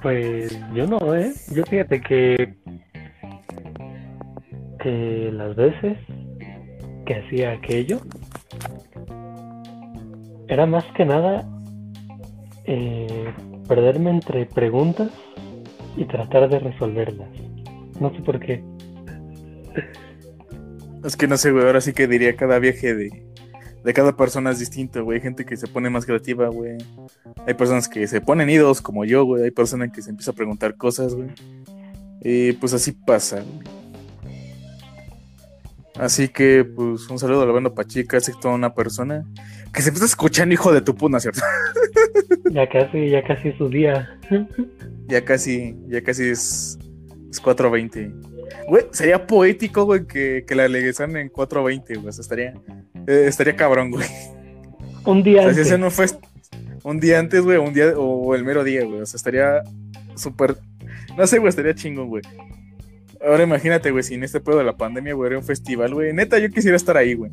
Pues 0.00 0.58
yo 0.74 0.86
no, 0.86 1.14
¿eh? 1.14 1.32
Yo 1.52 1.64
fíjate 1.64 2.00
que, 2.00 2.54
que 4.80 5.30
las 5.32 5.56
veces 5.56 5.98
que 7.04 7.16
hacía 7.16 7.52
aquello 7.52 8.00
era 10.46 10.66
más 10.66 10.84
que 10.96 11.04
nada 11.04 11.46
eh, 12.64 13.32
perderme 13.66 14.10
entre 14.10 14.46
preguntas 14.46 15.10
y 15.96 16.04
tratar 16.04 16.48
de 16.48 16.60
resolverlas. 16.60 17.28
No 18.00 18.10
sé 18.10 18.20
por 18.20 18.38
qué. 18.38 18.62
Es 21.04 21.16
que 21.16 21.26
no 21.26 21.36
sé, 21.36 21.52
güey, 21.52 21.64
ahora 21.64 21.80
sí 21.80 21.92
que 21.92 22.06
diría 22.06 22.36
cada 22.36 22.58
viaje 22.58 22.94
de, 22.94 23.22
de 23.84 23.94
cada 23.94 24.16
persona 24.16 24.50
es 24.50 24.58
distinto, 24.58 25.04
güey. 25.04 25.18
Hay 25.18 25.22
gente 25.22 25.44
que 25.44 25.56
se 25.56 25.66
pone 25.66 25.90
más 25.90 26.06
creativa, 26.06 26.48
güey. 26.48 26.78
Hay 27.46 27.54
personas 27.54 27.88
que 27.88 28.06
se 28.06 28.20
ponen 28.20 28.50
idos 28.50 28.80
como 28.80 29.04
yo, 29.04 29.24
güey. 29.24 29.44
Hay 29.44 29.50
personas 29.50 29.92
que 29.92 30.02
se 30.02 30.10
empieza 30.10 30.32
a 30.32 30.34
preguntar 30.34 30.76
cosas, 30.76 31.14
güey. 31.14 31.28
Y 32.20 32.52
pues 32.52 32.74
así 32.74 32.92
pasa, 32.92 33.42
güey. 33.42 33.78
Así 35.98 36.28
que, 36.28 36.64
pues, 36.64 37.08
un 37.10 37.18
saludo 37.18 37.42
a 37.42 37.46
la 37.46 37.52
banda 37.52 37.74
Pachica, 37.74 38.18
así 38.18 38.30
toda 38.40 38.54
una 38.54 38.72
persona 38.72 39.24
que 39.74 39.82
se 39.82 39.88
empieza 39.88 40.06
escuchando, 40.06 40.54
hijo 40.54 40.72
de 40.72 40.80
tu 40.80 40.94
puna, 40.94 41.20
¿cierto? 41.20 41.40
Ya 42.50 42.66
casi, 42.66 43.10
ya 43.10 43.22
casi 43.22 43.48
es 43.48 43.56
su 43.58 43.68
día. 43.68 44.18
ya 45.06 45.22
casi, 45.22 45.76
ya 45.86 46.02
casi 46.02 46.30
es, 46.30 46.78
es 47.30 47.42
4.20. 47.42 48.37
Güey, 48.68 48.84
sería 48.92 49.26
poético, 49.26 49.84
güey, 49.84 50.06
que, 50.06 50.44
que 50.46 50.54
la 50.54 50.68
legalizan 50.68 51.16
en 51.16 51.30
4.20, 51.30 51.96
güey. 51.96 52.08
O 52.08 52.12
sea, 52.12 52.22
estaría, 52.22 52.54
eh, 53.06 53.24
estaría 53.26 53.56
cabrón, 53.56 53.90
güey. 53.90 54.06
Un 55.04 55.22
día 55.22 55.40
O 55.40 55.44
sea, 55.44 55.54
si 55.54 55.60
antes. 55.60 55.66
ese 55.66 55.78
no 55.78 55.90
fue 55.90 56.06
un 56.84 57.00
día 57.00 57.18
antes, 57.18 57.42
güey, 57.42 57.58
un 57.58 57.72
día 57.72 57.92
o 57.96 58.34
el 58.34 58.44
mero 58.44 58.64
día, 58.64 58.84
güey. 58.84 59.00
O 59.00 59.06
sea, 59.06 59.16
estaría 59.16 59.62
súper. 60.14 60.56
No 61.16 61.26
sé, 61.26 61.38
güey, 61.38 61.48
estaría 61.48 61.74
chingón, 61.74 62.08
güey. 62.08 62.22
Ahora 63.26 63.42
imagínate, 63.42 63.90
güey, 63.90 64.04
si 64.04 64.14
en 64.14 64.24
este 64.24 64.40
pedo 64.40 64.58
de 64.58 64.64
la 64.64 64.76
pandemia, 64.76 65.14
güey, 65.14 65.30
era 65.30 65.38
un 65.38 65.44
festival, 65.44 65.94
güey. 65.94 66.12
Neta, 66.12 66.38
yo 66.38 66.50
quisiera 66.50 66.76
estar 66.76 66.96
ahí, 66.96 67.14
güey. 67.14 67.32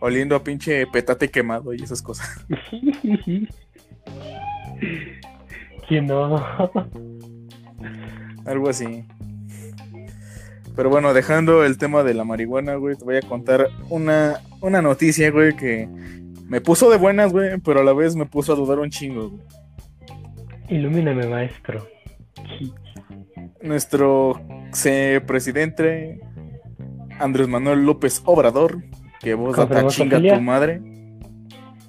Oliendo 0.00 0.34
a 0.34 0.42
pinche 0.42 0.86
petate 0.86 1.30
quemado 1.30 1.72
y 1.72 1.82
esas 1.82 2.02
cosas. 2.02 2.28
¿Quién 5.88 6.06
no? 6.06 6.44
Algo 8.44 8.68
así. 8.68 9.06
Pero 10.76 10.90
bueno, 10.90 11.14
dejando 11.14 11.64
el 11.64 11.78
tema 11.78 12.02
de 12.02 12.14
la 12.14 12.24
marihuana, 12.24 12.74
güey, 12.74 12.96
te 12.96 13.04
voy 13.04 13.16
a 13.16 13.22
contar 13.22 13.68
una, 13.90 14.40
una 14.60 14.82
noticia, 14.82 15.30
güey, 15.30 15.54
que 15.54 15.88
me 16.48 16.60
puso 16.60 16.90
de 16.90 16.98
buenas, 16.98 17.32
güey, 17.32 17.58
pero 17.60 17.80
a 17.80 17.84
la 17.84 17.92
vez 17.92 18.16
me 18.16 18.26
puso 18.26 18.52
a 18.52 18.56
dudar 18.56 18.78
un 18.78 18.90
chingo, 18.90 19.30
güey. 19.30 19.42
Ilumíname, 20.68 21.26
maestro. 21.26 21.86
Nuestro 23.62 24.40
eh, 24.84 25.20
presidente 25.26 26.20
Andrés 27.18 27.48
Manuel 27.48 27.84
López 27.84 28.22
Obrador, 28.24 28.82
que 29.20 29.34
vos 29.34 29.58
a 29.58 29.66
¿Confirmó 29.66 29.90
chinga 29.90 30.36
tu 30.36 30.40
madre. 30.40 30.80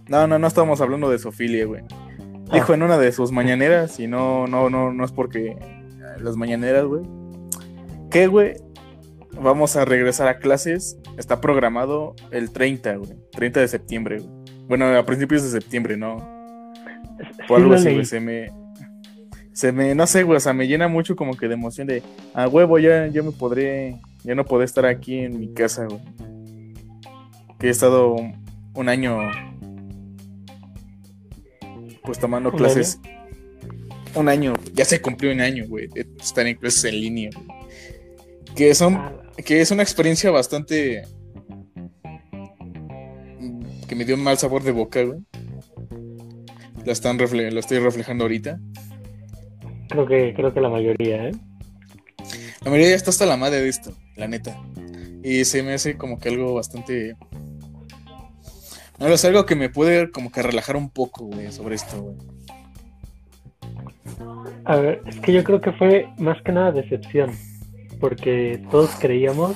No, 0.07 0.27
no, 0.27 0.37
no 0.37 0.47
estamos 0.47 0.81
hablando 0.81 1.09
de 1.09 1.17
Sofilia, 1.17 1.65
güey. 1.65 1.83
Ah. 2.49 2.55
Dijo 2.55 2.73
en 2.73 2.83
una 2.83 2.97
de 2.97 3.11
sus 3.11 3.31
mañaneras, 3.31 3.99
y 3.99 4.07
no, 4.07 4.45
no, 4.47 4.69
no, 4.69 4.93
no 4.93 5.03
es 5.03 5.11
porque 5.11 5.57
las 6.19 6.35
mañaneras, 6.37 6.85
güey. 6.85 7.03
Que, 8.11 8.27
güey, 8.27 8.53
vamos 9.41 9.75
a 9.75 9.85
regresar 9.85 10.27
a 10.27 10.39
clases. 10.39 10.97
Está 11.17 11.41
programado 11.41 12.15
el 12.31 12.51
30, 12.51 12.95
güey. 12.97 13.13
30 13.31 13.59
de 13.59 13.67
septiembre, 13.67 14.19
güey. 14.19 14.45
Bueno, 14.67 14.87
a 14.87 15.05
principios 15.05 15.43
de 15.43 15.49
septiembre, 15.49 15.97
¿no? 15.97 16.17
O 16.17 17.47
Sí 17.47 17.53
algo 17.53 17.73
así, 17.73 17.93
güey. 17.93 18.05
Se 18.05 18.19
me. 18.19 18.51
Se 19.53 19.71
me. 19.71 19.95
No 19.95 20.07
sé, 20.07 20.23
güey. 20.23 20.37
O 20.37 20.39
sea, 20.39 20.53
me 20.53 20.67
llena 20.67 20.87
mucho 20.87 21.15
como 21.15 21.37
que 21.37 21.47
de 21.47 21.53
emoción 21.53 21.87
de. 21.87 22.03
A 22.33 22.47
huevo, 22.47 22.79
ya, 22.79 23.07
ya 23.07 23.21
me 23.21 23.31
podré. 23.31 23.99
Ya 24.23 24.35
no 24.35 24.43
podré 24.45 24.65
estar 24.65 24.85
aquí 24.85 25.19
en 25.19 25.39
mi 25.39 25.53
casa, 25.53 25.85
güey. 25.85 26.01
Que 27.59 27.67
he 27.67 27.69
estado 27.69 28.13
un, 28.13 28.43
un 28.73 28.89
año. 28.89 29.19
Pues 32.03 32.19
tomando 32.19 32.49
¿Un 32.49 32.57
clases. 32.57 32.99
Un 34.15 34.29
año. 34.29 34.53
Ya 34.73 34.85
se 34.85 35.01
cumplió 35.01 35.31
un 35.31 35.41
año, 35.41 35.65
güey. 35.67 35.87
De 35.87 36.07
estar 36.19 36.45
en 36.47 36.55
clases 36.55 36.85
en 36.85 36.99
línea, 37.01 37.29
güey. 37.35 37.47
Que 38.55 38.73
son. 38.73 39.24
Que 39.43 39.61
es 39.61 39.71
una 39.71 39.83
experiencia 39.83 40.31
bastante. 40.31 41.03
Que 43.87 43.95
me 43.95 44.05
dio 44.05 44.15
un 44.15 44.23
mal 44.23 44.37
sabor 44.37 44.63
de 44.63 44.71
boca, 44.71 45.03
güey. 45.03 45.19
La, 46.85 46.91
están 46.93 47.17
refle- 47.19 47.51
la 47.51 47.59
estoy 47.59 47.79
reflejando 47.79 48.23
ahorita. 48.23 48.59
creo 49.89 50.05
que, 50.05 50.33
creo 50.35 50.53
que 50.53 50.61
la 50.61 50.69
mayoría, 50.69 51.27
¿eh? 51.29 51.31
La 52.63 52.71
mayoría 52.71 52.89
ya 52.89 52.95
está 52.95 53.11
hasta 53.11 53.25
la 53.25 53.37
madre 53.37 53.61
de 53.61 53.69
esto, 53.69 53.93
la 54.15 54.27
neta. 54.27 54.59
Y 55.23 55.45
se 55.45 55.61
me 55.63 55.73
hace 55.73 55.97
como 55.97 56.19
que 56.19 56.29
algo 56.29 56.53
bastante. 56.53 57.15
No, 58.99 59.07
es 59.07 59.25
algo 59.25 59.45
que 59.45 59.55
me 59.55 59.69
puede 59.69 60.09
como 60.11 60.31
que 60.31 60.41
relajar 60.41 60.75
un 60.75 60.89
poco, 60.89 61.25
güey, 61.25 61.51
sobre 61.51 61.75
esto, 61.75 62.01
güey. 62.01 62.15
A 64.65 64.77
ver, 64.77 65.01
es 65.05 65.19
que 65.19 65.33
yo 65.33 65.43
creo 65.43 65.61
que 65.61 65.71
fue 65.73 66.07
más 66.17 66.41
que 66.43 66.51
nada 66.51 66.71
decepción, 66.71 67.31
porque 67.99 68.61
todos 68.71 68.95
creíamos 68.99 69.55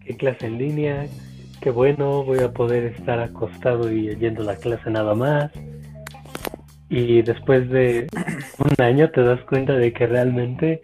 que 0.00 0.16
clase 0.16 0.46
en 0.46 0.58
línea, 0.58 1.06
que 1.60 1.70
bueno, 1.70 2.24
voy 2.24 2.40
a 2.40 2.52
poder 2.52 2.84
estar 2.84 3.20
acostado 3.20 3.92
y 3.92 4.14
yendo 4.16 4.42
a 4.42 4.46
la 4.46 4.56
clase 4.56 4.90
nada 4.90 5.14
más. 5.14 5.50
Y 6.88 7.22
después 7.22 7.68
de 7.68 8.06
un 8.58 8.84
año 8.84 9.10
te 9.10 9.22
das 9.22 9.40
cuenta 9.42 9.74
de 9.74 9.92
que 9.92 10.06
realmente 10.06 10.80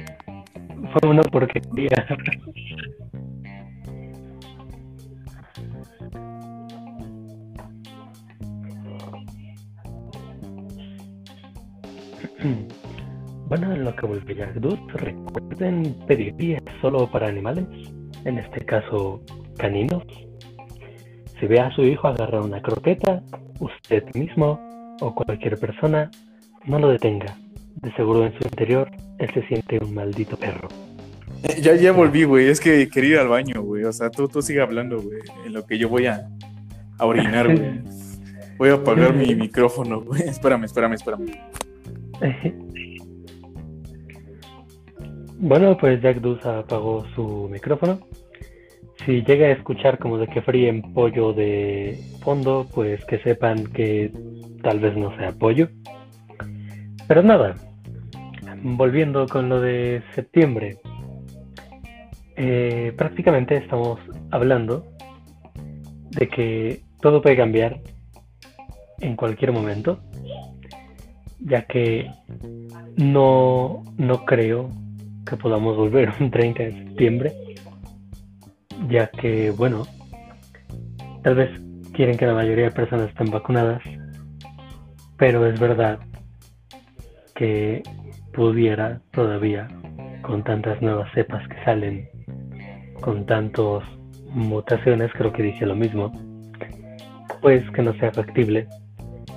fue 0.93 1.09
una 1.09 1.23
porquería. 1.23 2.07
Bueno, 13.57 13.73
en 13.73 13.85
lo 13.85 13.95
que 13.95 14.35
Jack 14.35 14.55
Dude, 14.55 14.81
recuerden 14.95 15.95
pedir 16.09 16.35
guías 16.37 16.61
solo 16.81 17.09
para 17.09 17.29
animales, 17.29 17.65
en 18.25 18.39
este 18.39 18.65
caso 18.65 19.23
caninos. 19.57 20.03
Si 21.39 21.47
ve 21.47 21.61
a 21.61 21.71
su 21.71 21.83
hijo 21.83 22.09
agarrar 22.09 22.41
una 22.41 22.61
croqueta, 22.61 23.23
usted 23.61 24.03
mismo 24.13 24.59
o 25.01 25.15
cualquier 25.15 25.57
persona, 25.61 26.11
no 26.65 26.81
lo 26.81 26.89
detenga. 26.89 27.37
De 27.77 27.93
seguro 27.93 28.27
en 28.27 28.33
su 28.33 28.43
interior, 28.43 28.91
él 29.21 29.31
se 29.33 29.47
siente 29.47 29.79
un 29.79 29.95
maldito 29.95 30.37
perro. 30.37 30.67
Eh, 31.45 31.61
Ya, 31.63 31.77
ya 31.77 31.93
volví, 31.93 32.25
güey. 32.25 32.49
Es 32.49 32.59
que 32.59 32.89
quería 32.89 33.11
ir 33.11 33.19
al 33.19 33.29
baño, 33.29 33.63
güey. 33.63 33.85
O 33.85 33.93
sea, 33.93 34.11
tú, 34.11 34.27
tú 34.27 34.43
sigue 34.43 34.63
hablando, 34.63 35.01
güey. 35.01 35.21
En 35.47 35.53
lo 35.53 35.65
que 35.65 35.79
yo 35.79 35.89
voy 35.89 36.07
a, 36.07 36.29
a 36.99 37.07
orinar, 37.07 37.47
güey. 37.57 37.81
Voy 38.59 38.71
a 38.71 38.75
apagar 38.75 39.15
mi 39.15 39.33
micrófono, 39.37 40.01
güey. 40.01 40.23
Espérame, 40.23 40.65
espérame, 40.65 40.95
espérame. 40.95 41.27
Bueno, 45.47 45.77
pues 45.77 46.01
Jack 46.01 46.23
Deuce 46.23 46.49
apagó 46.49 47.05
su 47.15 47.51
micrófono. 47.53 47.99
Si 49.05 49.23
llega 49.25 49.49
a 49.49 49.51
escuchar 49.51 49.99
como 49.99 50.17
de 50.17 50.27
que 50.27 50.41
fríen 50.41 50.95
pollo 50.95 51.35
de 51.35 52.01
fondo, 52.23 52.67
pues 52.75 53.05
que 53.05 53.19
sepan 53.19 53.67
que 53.67 54.11
tal 54.63 54.81
vez 54.81 54.97
no 54.97 55.15
sea 55.19 55.33
pollo. 55.33 55.69
Pero 57.07 57.23
nada, 57.23 57.57
volviendo 58.63 59.27
con 59.27 59.51
lo 59.51 59.61
de 59.61 60.03
septiembre. 60.15 60.79
Eh, 62.37 62.95
prácticamente 62.97 63.59
estamos 63.59 64.01
hablando 64.31 64.87
de 66.13 66.27
que 66.27 66.81
todo 67.03 67.21
puede 67.21 67.37
cambiar 67.37 67.83
en 68.99 69.15
cualquier 69.15 69.53
momento, 69.53 70.01
ya 71.39 71.67
que 71.67 72.11
no, 72.97 73.83
no 73.99 74.25
creo 74.25 74.71
que 75.25 75.37
podamos 75.37 75.77
volver 75.77 76.13
un 76.21 76.31
30 76.31 76.63
de 76.63 76.73
septiembre, 76.73 77.33
ya 78.89 79.07
que, 79.09 79.51
bueno, 79.51 79.83
tal 81.23 81.35
vez 81.35 81.51
quieren 81.93 82.17
que 82.17 82.27
la 82.27 82.35
mayoría 82.35 82.65
de 82.65 82.71
personas 82.71 83.09
estén 83.09 83.31
vacunadas, 83.31 83.83
pero 85.17 85.47
es 85.47 85.59
verdad 85.59 85.99
que 87.35 87.83
pudiera 88.33 89.01
todavía, 89.13 89.69
con 90.23 90.43
tantas 90.43 90.81
nuevas 90.83 91.11
cepas 91.15 91.47
que 91.49 91.65
salen, 91.65 92.09
con 93.01 93.27
tantas 93.27 93.85
mutaciones, 94.31 95.11
creo 95.13 95.33
que 95.33 95.43
dije 95.43 95.67
lo 95.67 95.77
mismo, 95.77 96.13
pues 97.41 97.69
que 97.71 97.83
no 97.83 97.93
sea 97.95 98.13
factible. 98.13 98.67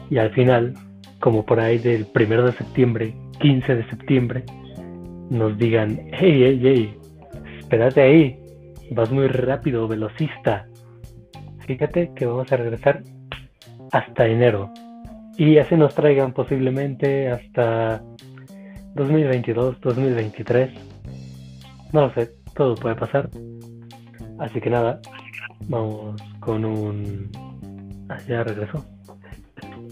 Y 0.09 0.17
al 0.17 0.31
final, 0.31 0.73
como 1.19 1.45
por 1.45 1.59
ahí 1.59 1.77
del 1.77 2.05
primero 2.05 2.45
de 2.45 2.53
septiembre, 2.53 3.13
15 3.39 3.75
de 3.75 3.89
septiembre, 3.89 4.43
nos 5.29 5.57
digan, 5.57 5.99
hey, 6.13 6.41
hey, 6.43 6.59
hey, 6.61 6.97
espérate 7.59 8.01
ahí, 8.01 8.39
vas 8.91 9.11
muy 9.11 9.27
rápido, 9.27 9.87
velocista. 9.87 10.67
Fíjate 11.65 12.11
que 12.15 12.25
vamos 12.25 12.51
a 12.51 12.57
regresar 12.57 13.03
hasta 13.91 14.27
enero. 14.27 14.71
Y 15.37 15.57
así 15.57 15.75
nos 15.75 15.93
traigan 15.93 16.33
posiblemente 16.33 17.29
hasta 17.29 18.01
2022, 18.95 19.79
2023. 19.81 20.71
No 21.93 22.01
lo 22.01 22.13
sé, 22.13 22.31
todo 22.55 22.75
puede 22.75 22.95
pasar. 22.95 23.29
Así 24.39 24.59
que 24.61 24.69
nada, 24.69 24.99
vamos 25.67 26.21
con 26.39 26.65
un... 26.65 27.29
Ah, 28.09 28.17
ya 28.27 28.43
regresó. 28.43 28.85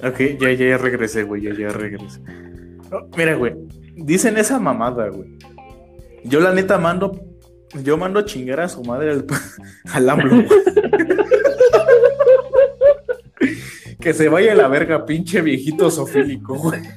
Ok, 0.04 0.19
ya, 0.39 0.52
ya, 0.54 0.69
ya 0.69 0.78
regresé, 0.78 1.24
güey. 1.24 1.41
Ya, 1.41 1.54
ya 1.54 1.69
regresé. 1.69 2.21
Oh, 2.91 3.08
mira, 3.17 3.36
güey. 3.36 3.54
Dicen 3.95 4.38
esa 4.38 4.60
mamada, 4.60 5.10
güey. 5.10 5.38
Yo 6.23 6.39
la 6.39 6.53
neta 6.53 6.77
mando. 6.77 7.19
Yo 7.84 7.97
mando 7.97 8.19
a 8.19 8.25
chingar 8.25 8.60
a 8.60 8.69
su 8.69 8.84
madre 8.84 9.12
al, 9.12 9.25
al 9.93 10.10
AMLO, 10.10 10.36
güey. 10.36 10.47
Que 13.99 14.13
se 14.13 14.29
vaya 14.29 14.51
a 14.51 14.55
la 14.55 14.67
verga, 14.67 15.03
pinche 15.03 15.41
viejito 15.41 15.89
sofílico, 15.89 16.55
güey. 16.55 16.79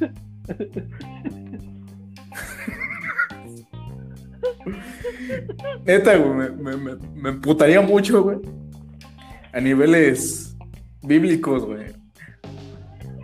Neta, 5.87 6.17
güey, 6.17 6.35
me, 6.35 6.51
me, 6.51 6.77
me, 6.77 6.97
me 7.15 7.29
emputaría 7.31 7.81
mucho, 7.81 8.23
güey. 8.23 8.39
A 9.55 9.61
niveles 9.61 10.55
bíblicos, 11.03 11.65
güey. 11.65 11.87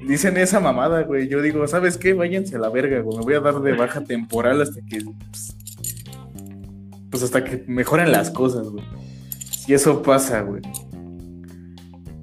Dicen 0.06 0.36
esa 0.36 0.60
mamada, 0.60 1.02
güey. 1.02 1.28
Yo 1.28 1.40
digo, 1.42 1.66
¿sabes 1.66 1.96
qué? 1.96 2.12
Váyanse 2.12 2.56
a 2.56 2.58
la 2.58 2.68
verga, 2.68 3.00
güey. 3.00 3.18
Me 3.18 3.24
voy 3.24 3.34
a 3.34 3.40
dar 3.40 3.60
de 3.60 3.72
baja 3.74 4.02
temporal 4.04 4.60
hasta 4.60 4.80
que. 4.82 4.98
Pues, 5.02 5.56
pues 7.10 7.22
hasta 7.22 7.42
que 7.44 7.64
mejoren 7.66 8.12
las 8.12 8.30
cosas, 8.30 8.68
güey. 8.68 8.84
Si 9.50 9.72
eso 9.72 10.02
pasa, 10.02 10.42
güey. 10.42 10.62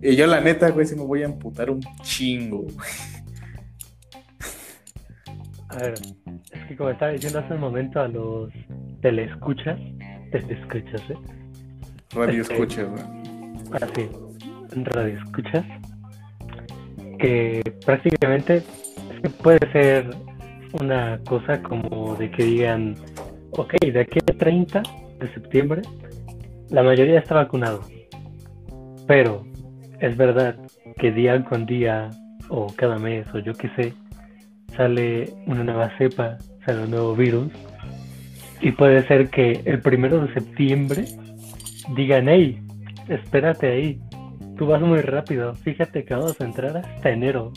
Y 0.01 0.15
yo, 0.15 0.27
la 0.27 0.41
neta, 0.41 0.69
güey, 0.69 0.85
sí 0.85 0.95
me 0.95 1.03
voy 1.03 1.21
a 1.23 1.25
emputar 1.25 1.69
un 1.69 1.79
chingo, 2.01 2.59
güey. 2.63 2.75
A 5.69 5.75
ver, 5.77 5.93
es 6.51 6.65
que 6.67 6.75
como 6.75 6.89
estaba 6.89 7.11
diciendo 7.11 7.39
hace 7.39 7.53
un 7.53 7.61
momento 7.61 7.99
a 8.01 8.07
los 8.07 8.49
telescuchas, 9.01 9.79
telescuchas, 10.31 11.01
¿eh? 11.09 11.15
Radio 12.13 12.41
Este- 12.41 12.53
escucha, 12.53 12.83
güey. 12.83 13.03
Así, 13.81 14.09
radio 14.83 15.17
escuchas, 15.17 15.65
que 17.21 17.61
prácticamente 17.85 18.63
puede 19.43 19.71
ser 19.71 20.09
una 20.81 21.19
cosa 21.27 21.61
como 21.61 22.15
de 22.15 22.31
que 22.31 22.43
digan, 22.43 22.95
ok, 23.51 23.75
de 23.79 23.99
aquí 23.99 24.19
al 24.27 24.37
30 24.37 24.83
de 25.19 25.33
septiembre, 25.33 25.81
la 26.69 26.81
mayoría 26.83 27.19
está 27.19 27.35
vacunado, 27.35 27.81
pero 29.07 29.45
es 29.99 30.17
verdad 30.17 30.57
que 30.97 31.11
día 31.11 31.43
con 31.43 31.65
día 31.65 32.09
o 32.49 32.67
cada 32.75 32.97
mes 32.97 33.27
o 33.33 33.39
yo 33.39 33.53
qué 33.53 33.69
sé, 33.75 33.93
sale 34.75 35.25
una 35.45 35.63
nueva 35.63 35.91
cepa, 35.97 36.37
sale 36.65 36.83
un 36.83 36.91
nuevo 36.91 37.15
virus 37.15 37.51
y 38.61 38.71
puede 38.71 39.05
ser 39.07 39.29
que 39.29 39.61
el 39.65 39.79
primero 39.81 40.25
de 40.25 40.33
septiembre 40.33 41.05
digan, 41.95 42.29
hey, 42.29 42.59
espérate 43.09 43.67
ahí, 43.67 43.99
tú 44.61 44.67
vas 44.67 44.79
muy 44.79 45.01
rápido, 45.01 45.55
fíjate 45.55 46.05
que 46.05 46.13
vamos 46.13 46.39
a 46.39 46.43
entrar 46.43 46.77
hasta 46.77 47.09
enero. 47.09 47.51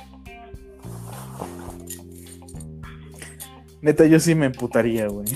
Neta, 3.83 4.07
yo 4.07 4.19
sí 4.19 4.35
me 4.35 4.47
emputaría, 4.47 5.09
güey. 5.09 5.27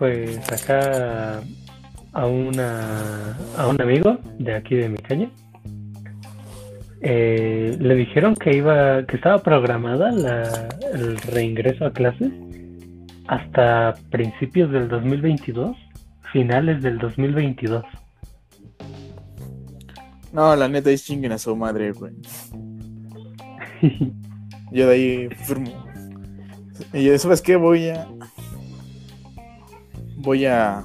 Pues 0.00 0.40
acá 0.50 1.40
a 2.12 2.26
una 2.26 3.38
a 3.56 3.68
un 3.68 3.80
amigo 3.80 4.18
de 4.40 4.56
aquí 4.56 4.74
de 4.74 4.88
mi 4.88 4.98
calle 4.98 5.30
eh, 7.00 7.76
le 7.78 7.94
dijeron 7.94 8.34
que 8.34 8.56
iba 8.56 9.06
que 9.06 9.14
estaba 9.14 9.40
programada 9.40 10.10
la, 10.10 10.68
el 10.92 11.16
reingreso 11.16 11.86
a 11.86 11.92
clases 11.92 12.32
hasta 13.28 13.94
principios 14.10 14.72
del 14.72 14.88
2022, 14.88 15.76
finales 16.32 16.82
del 16.82 16.98
2022. 16.98 17.84
No, 20.32 20.54
la 20.54 20.68
neta 20.68 20.90
es 20.90 21.04
chinguen 21.04 21.32
a 21.32 21.38
su 21.38 21.54
madre, 21.56 21.92
güey. 21.92 22.12
Yo 24.72 24.86
de 24.86 24.94
ahí 24.94 25.28
firmo. 25.44 25.90
Y 26.92 27.04
yo, 27.04 27.18
¿sabes 27.18 27.42
qué? 27.42 27.56
Voy 27.56 27.88
a. 27.88 28.08
Voy 30.16 30.46
a. 30.46 30.84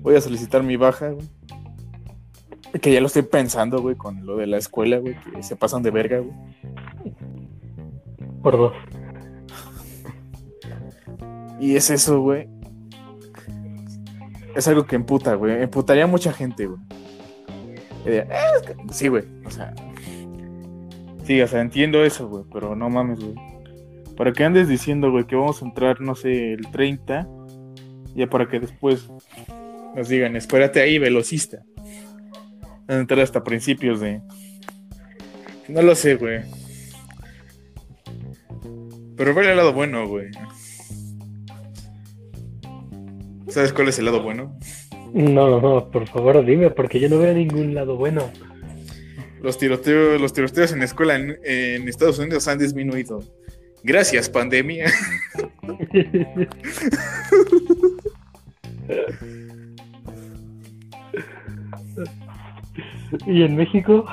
Voy 0.00 0.16
a 0.16 0.20
solicitar 0.20 0.62
mi 0.62 0.76
baja, 0.76 1.10
güey. 1.10 1.26
Que 2.80 2.92
ya 2.92 3.00
lo 3.00 3.06
estoy 3.06 3.22
pensando, 3.22 3.80
güey, 3.80 3.96
con 3.96 4.26
lo 4.26 4.36
de 4.36 4.46
la 4.46 4.58
escuela, 4.58 4.98
güey, 4.98 5.16
que 5.34 5.42
se 5.42 5.56
pasan 5.56 5.82
de 5.82 5.90
verga, 5.90 6.18
güey. 6.18 6.34
Por 8.42 8.56
dos. 8.56 8.72
Y 11.60 11.76
es 11.76 11.90
eso, 11.90 12.20
güey. 12.20 12.48
Es 14.58 14.66
algo 14.66 14.86
que 14.86 14.96
emputa, 14.96 15.36
güey. 15.36 15.62
Emputaría 15.62 16.02
a 16.02 16.08
mucha 16.08 16.32
gente, 16.32 16.66
güey. 16.66 16.80
"Eh, 18.04 18.26
que-". 18.66 18.92
Sí, 18.92 19.06
güey. 19.06 19.22
O 19.44 19.50
sea. 19.52 19.72
Sí, 21.22 21.40
o 21.40 21.46
sea, 21.46 21.60
entiendo 21.60 22.02
eso, 22.04 22.28
güey. 22.28 22.42
Pero 22.52 22.74
no 22.74 22.90
mames, 22.90 23.20
güey. 23.20 23.36
Para 24.16 24.32
que 24.32 24.42
andes 24.42 24.66
diciendo, 24.66 25.12
güey, 25.12 25.28
que 25.28 25.36
vamos 25.36 25.62
a 25.62 25.64
entrar, 25.64 26.00
no 26.00 26.16
sé, 26.16 26.54
el 26.54 26.68
30. 26.72 27.28
Ya 28.16 28.26
para 28.26 28.48
que 28.48 28.58
después 28.58 29.08
nos 29.94 30.08
digan, 30.08 30.34
espérate 30.34 30.80
ahí, 30.80 30.98
velocista. 30.98 31.62
A 32.88 32.94
entrar 32.94 33.20
hasta 33.20 33.44
principios 33.44 34.00
de. 34.00 34.20
No 35.68 35.82
lo 35.82 35.94
sé, 35.94 36.16
güey. 36.16 36.40
Pero 39.16 39.34
ver 39.34 39.50
el 39.50 39.56
lado 39.56 39.72
bueno, 39.72 40.08
güey. 40.08 40.30
¿Sabes 43.48 43.72
cuál 43.72 43.88
es 43.88 43.98
el 43.98 44.04
lado 44.04 44.22
bueno? 44.22 44.56
No, 45.12 45.48
no, 45.48 45.60
no, 45.60 45.90
por 45.90 46.06
favor 46.06 46.44
dime, 46.44 46.70
porque 46.70 47.00
yo 47.00 47.08
no 47.08 47.18
veo 47.18 47.34
ningún 47.34 47.74
lado 47.74 47.96
bueno. 47.96 48.30
Los 49.40 49.58
tiroteos, 49.58 50.20
los 50.20 50.32
tiroteos 50.32 50.72
en 50.72 50.80
la 50.80 50.84
escuela 50.84 51.16
en, 51.16 51.38
en 51.44 51.88
Estados 51.88 52.18
Unidos 52.18 52.46
han 52.48 52.58
disminuido. 52.58 53.22
Gracias, 53.82 54.28
pandemia. 54.28 54.92
¿Y 63.26 63.42
en 63.42 63.56
México? 63.56 64.04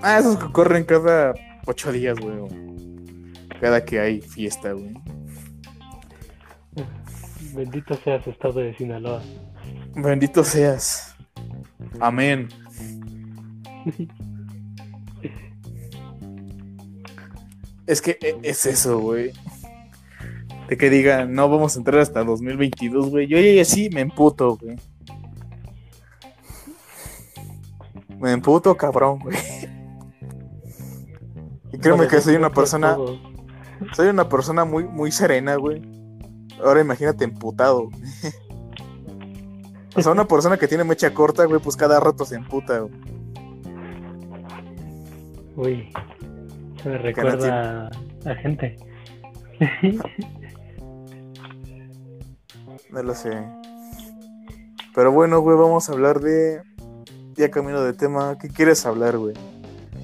Ah, 0.00 0.18
esos 0.18 0.38
que 0.38 0.50
corren 0.52 0.84
cada 0.84 1.34
ocho 1.66 1.92
días, 1.92 2.18
güey. 2.18 2.36
Cada 3.60 3.84
que 3.84 4.00
hay 4.00 4.20
fiesta, 4.20 4.72
güey. 4.72 4.94
Bendito 7.54 7.94
seas 7.94 8.26
estado 8.26 8.60
de 8.60 8.74
Sinaloa. 8.76 9.22
Bendito 9.94 10.42
seas. 10.44 11.14
Amén. 12.00 12.48
Es 17.86 18.00
que 18.00 18.18
e- 18.22 18.38
es 18.42 18.64
eso, 18.66 18.98
güey. 19.00 19.32
De 20.68 20.76
que 20.76 20.88
digan, 20.88 21.34
no 21.34 21.48
vamos 21.48 21.76
a 21.76 21.78
entrar 21.80 22.00
hasta 22.00 22.24
2022, 22.24 23.10
güey. 23.10 23.26
Yo 23.26 23.38
ya 23.38 23.64
sí 23.64 23.90
me 23.92 24.00
emputo, 24.00 24.56
güey. 24.56 24.76
Me 28.18 28.32
emputo, 28.32 28.76
cabrón, 28.76 29.18
güey. 29.18 29.36
Y 31.72 31.78
créeme 31.78 32.06
que 32.06 32.20
soy 32.20 32.36
una 32.36 32.50
persona, 32.50 32.96
soy 33.94 34.08
una 34.08 34.28
persona 34.28 34.64
muy, 34.64 34.84
muy 34.84 35.10
serena, 35.10 35.56
güey. 35.56 35.82
Ahora 36.62 36.80
imagínate 36.80 37.24
emputado. 37.24 37.88
O 39.94 40.00
sea, 40.00 40.12
una 40.12 40.26
persona 40.26 40.56
que 40.56 40.68
tiene 40.68 40.84
mecha 40.84 41.12
corta, 41.12 41.44
güey, 41.44 41.60
pues 41.60 41.76
cada 41.76 42.00
rato 42.00 42.24
se 42.24 42.36
emputa, 42.36 42.78
güey. 42.80 42.94
Uy, 45.54 45.92
se 46.82 46.88
me 46.88 46.98
recuerda 46.98 47.90
a 48.24 48.34
gente. 48.36 48.76
No 52.90 53.02
lo 53.02 53.14
sé. 53.14 53.30
Pero 54.94 55.12
bueno, 55.12 55.40
güey, 55.40 55.56
vamos 55.56 55.88
a 55.88 55.92
hablar 55.92 56.20
de. 56.20 56.62
Ya 57.34 57.50
camino 57.50 57.82
de 57.82 57.92
tema. 57.92 58.38
¿Qué 58.38 58.48
quieres 58.48 58.84
hablar, 58.86 59.18
güey? 59.18 59.34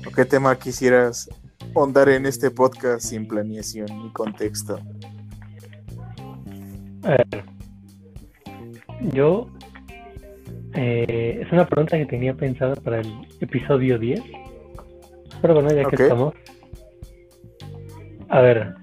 ¿O 0.07 0.11
qué 0.11 0.25
tema 0.25 0.59
quisieras 0.59 1.29
ahondar 1.75 2.09
en 2.09 2.27
este 2.27 2.51
podcast 2.51 3.07
sin 3.07 3.29
planeación 3.29 3.87
ni 4.03 4.13
contexto? 4.13 4.79
A 7.09 7.13
ver, 7.13 7.45
yo 9.15 9.49
eh, 10.75 11.41
es 11.43 11.51
una 11.51 11.67
pregunta 11.67 11.97
que 11.97 12.05
tenía 12.05 12.35
pensada 12.35 12.75
para 12.77 13.01
el 13.01 13.11
episodio 13.41 13.99
10. 13.99 14.21
Pero 15.41 15.55
bueno, 15.55 15.71
ya 15.73 15.89
que 15.89 16.03
estamos. 16.03 16.35
A 18.29 18.43
ver, 18.43 18.75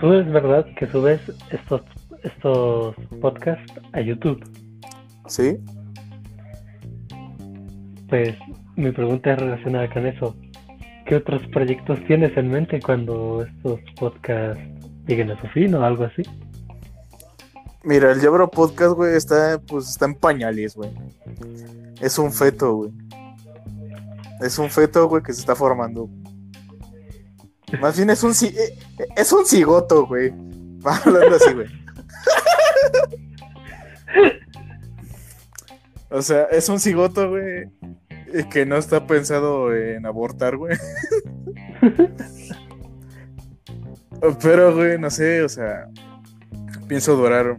tú 0.00 0.14
es 0.14 0.32
verdad 0.32 0.64
que 0.76 0.86
subes 0.86 1.20
estos 1.50 1.82
estos 2.22 2.94
podcasts 3.20 3.74
a 3.92 4.00
YouTube. 4.00 4.42
¿Sí? 5.26 5.58
Pues 8.08 8.38
mi 8.76 8.90
pregunta 8.90 9.34
es 9.34 9.38
relacionada 9.38 9.90
con 9.90 10.06
eso. 10.06 10.34
¿Qué 11.04 11.16
otros 11.16 11.46
proyectos 11.48 12.02
tienes 12.06 12.34
en 12.38 12.48
mente 12.48 12.80
cuando 12.80 13.44
estos 13.44 13.80
podcasts 14.00 14.62
lleguen 15.06 15.30
a 15.30 15.38
su 15.42 15.46
fin 15.48 15.74
o 15.74 15.84
algo 15.84 16.04
así? 16.04 16.22
Mira, 17.84 18.12
el 18.12 18.20
Yabro 18.20 18.50
Podcast, 18.50 18.94
güey, 18.94 19.14
está, 19.14 19.60
pues, 19.60 19.90
está 19.90 20.06
en 20.06 20.14
pañales, 20.14 20.74
güey. 20.74 20.90
Es 22.00 22.18
un 22.18 22.32
feto, 22.32 22.76
güey. 22.76 22.92
Es 24.40 24.58
un 24.58 24.70
feto, 24.70 25.06
güey, 25.06 25.22
que 25.22 25.34
se 25.34 25.40
está 25.40 25.54
formando. 25.54 26.08
Más 27.80 27.96
bien 27.96 28.10
es 28.10 28.22
un 28.22 28.32
eh, 28.42 28.78
es 29.16 29.32
un 29.32 29.44
cigoto, 29.44 30.06
güey. 30.06 30.30
Hablando 30.84 31.34
así, 31.36 31.52
güey. 31.52 31.66
O 36.10 36.22
sea, 36.22 36.44
es 36.44 36.68
un 36.68 36.80
cigoto, 36.80 37.28
güey, 37.28 37.68
que 38.50 38.64
no 38.64 38.76
está 38.76 39.06
pensado 39.06 39.74
en 39.74 40.06
abortar, 40.06 40.56
güey. 40.56 40.78
Pero, 44.40 44.74
güey, 44.74 44.98
no 44.98 45.10
sé, 45.10 45.42
o 45.42 45.48
sea, 45.48 45.88
pienso 46.86 47.16
durar 47.16 47.58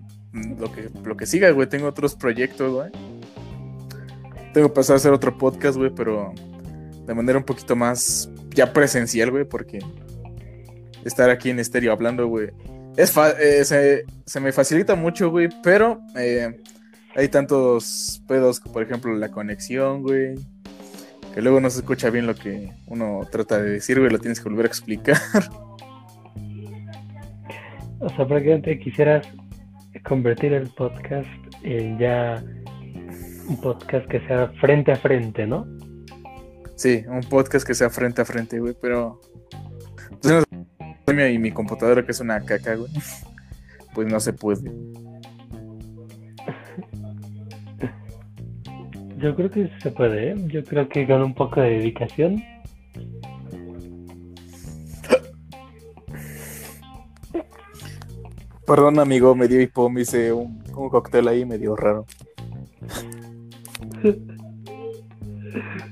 lo 0.59 0.71
que, 0.71 0.89
lo 1.03 1.17
que 1.17 1.25
siga, 1.25 1.49
güey. 1.51 1.67
Tengo 1.67 1.87
otros 1.87 2.15
proyectos, 2.15 2.73
güey. 2.73 2.91
Tengo 4.53 4.69
que 4.69 4.73
pasar 4.73 4.95
a 4.95 4.97
hacer 4.97 5.11
otro 5.13 5.37
podcast, 5.37 5.77
güey, 5.77 5.91
pero 5.93 6.33
de 7.05 7.13
manera 7.13 7.37
un 7.37 7.45
poquito 7.45 7.75
más 7.75 8.29
ya 8.51 8.73
presencial, 8.73 9.31
güey, 9.31 9.45
porque 9.45 9.79
estar 11.03 11.29
aquí 11.29 11.49
en 11.49 11.59
estéreo 11.59 11.91
hablando, 11.91 12.27
güey, 12.27 12.49
es 12.97 13.13
eh, 13.17 14.05
se, 14.25 14.39
me 14.39 14.51
facilita 14.51 14.95
mucho, 14.95 15.29
güey, 15.29 15.49
pero 15.61 16.01
eh, 16.15 16.61
hay 17.15 17.27
tantos 17.27 18.21
pedos, 18.27 18.59
por 18.61 18.83
ejemplo, 18.83 19.13
la 19.13 19.29
conexión, 19.29 20.01
güey, 20.01 20.35
que 21.33 21.41
luego 21.41 21.59
no 21.59 21.69
se 21.69 21.79
escucha 21.79 22.09
bien 22.09 22.25
lo 22.25 22.35
que 22.35 22.71
uno 22.87 23.27
trata 23.29 23.61
de 23.61 23.71
decir, 23.71 23.99
güey, 23.99 24.11
lo 24.11 24.19
tienes 24.19 24.39
que 24.39 24.49
volver 24.49 24.65
a 24.65 24.69
explicar. 24.69 25.17
O 27.99 28.09
sea, 28.09 28.27
prácticamente 28.27 28.77
quisieras 28.77 29.27
convertir 30.03 30.53
el 30.53 30.69
podcast 30.69 31.29
en 31.63 31.97
ya 31.97 32.43
un 33.47 33.61
podcast 33.61 34.07
que 34.07 34.19
sea 34.27 34.49
frente 34.59 34.91
a 34.91 34.95
frente, 34.95 35.45
¿no? 35.45 35.65
Sí, 36.75 37.03
un 37.07 37.21
podcast 37.21 37.65
que 37.65 37.73
sea 37.73 37.89
frente 37.89 38.21
a 38.21 38.25
frente, 38.25 38.59
güey, 38.59 38.75
pero... 38.81 39.19
Pues, 40.21 40.43
y 41.31 41.39
mi 41.39 41.51
computadora 41.51 42.03
que 42.03 42.11
es 42.11 42.19
una 42.19 42.41
caca, 42.41 42.75
güey. 42.75 42.91
Pues 43.93 44.11
no 44.11 44.19
se 44.19 44.33
puede. 44.33 44.71
Yo 49.17 49.35
creo 49.35 49.49
que 49.49 49.69
se 49.81 49.91
puede, 49.91 50.31
¿eh? 50.31 50.35
Yo 50.47 50.63
creo 50.63 50.89
que 50.89 51.07
con 51.07 51.21
un 51.23 51.33
poco 51.33 51.61
de 51.61 51.69
dedicación. 51.71 52.43
Perdón, 58.65 58.99
amigo, 58.99 59.35
me 59.35 59.47
dio 59.47 59.61
hipo, 59.61 59.89
hice 59.99 60.33
un, 60.33 60.63
un 60.75 60.89
cóctel 60.89 61.27
ahí 61.27 61.45
medio 61.45 61.75
raro. 61.75 62.05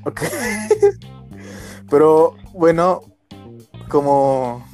ok. 0.06 0.22
Pero 1.90 2.36
bueno, 2.54 3.02
como 3.90 4.66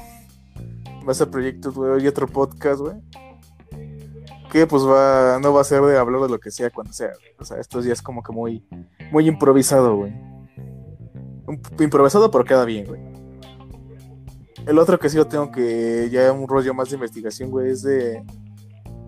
va 1.08 1.12
a 1.12 1.30
proyectos, 1.30 1.76
güey, 1.76 2.08
otro 2.08 2.28
podcast, 2.28 2.80
güey. 2.80 2.96
Que 4.52 4.66
pues 4.66 4.84
va, 4.84 5.38
no 5.42 5.54
va 5.54 5.62
a 5.62 5.66
ser 5.66 5.82
de 5.82 5.98
hablar 5.98 6.22
de 6.22 6.30
lo 6.30 6.40
que 6.40 6.52
sea 6.52 6.70
cuando 6.70 6.94
sea. 6.94 7.12
O 7.38 7.44
sea, 7.44 7.58
estos 7.60 7.84
días 7.84 8.02
como 8.02 8.24
que 8.24 8.32
muy, 8.32 8.66
muy 9.12 9.28
improvisado, 9.28 9.96
güey. 9.98 10.14
Improvisado, 11.80 12.32
pero 12.32 12.46
queda 12.46 12.64
bien, 12.64 12.86
güey. 12.86 13.09
El 14.66 14.78
otro 14.78 15.00
que 15.00 15.10
sí 15.10 15.18
lo 15.18 15.28
tengo 15.28 15.52
que 15.52 16.10
ya 16.12 16.32
un 16.32 16.48
rollo 16.48 16.74
más 16.74 16.90
de 16.90 16.96
investigación, 16.96 17.50
güey, 17.50 17.72
es 17.72 17.82
de. 17.82 18.24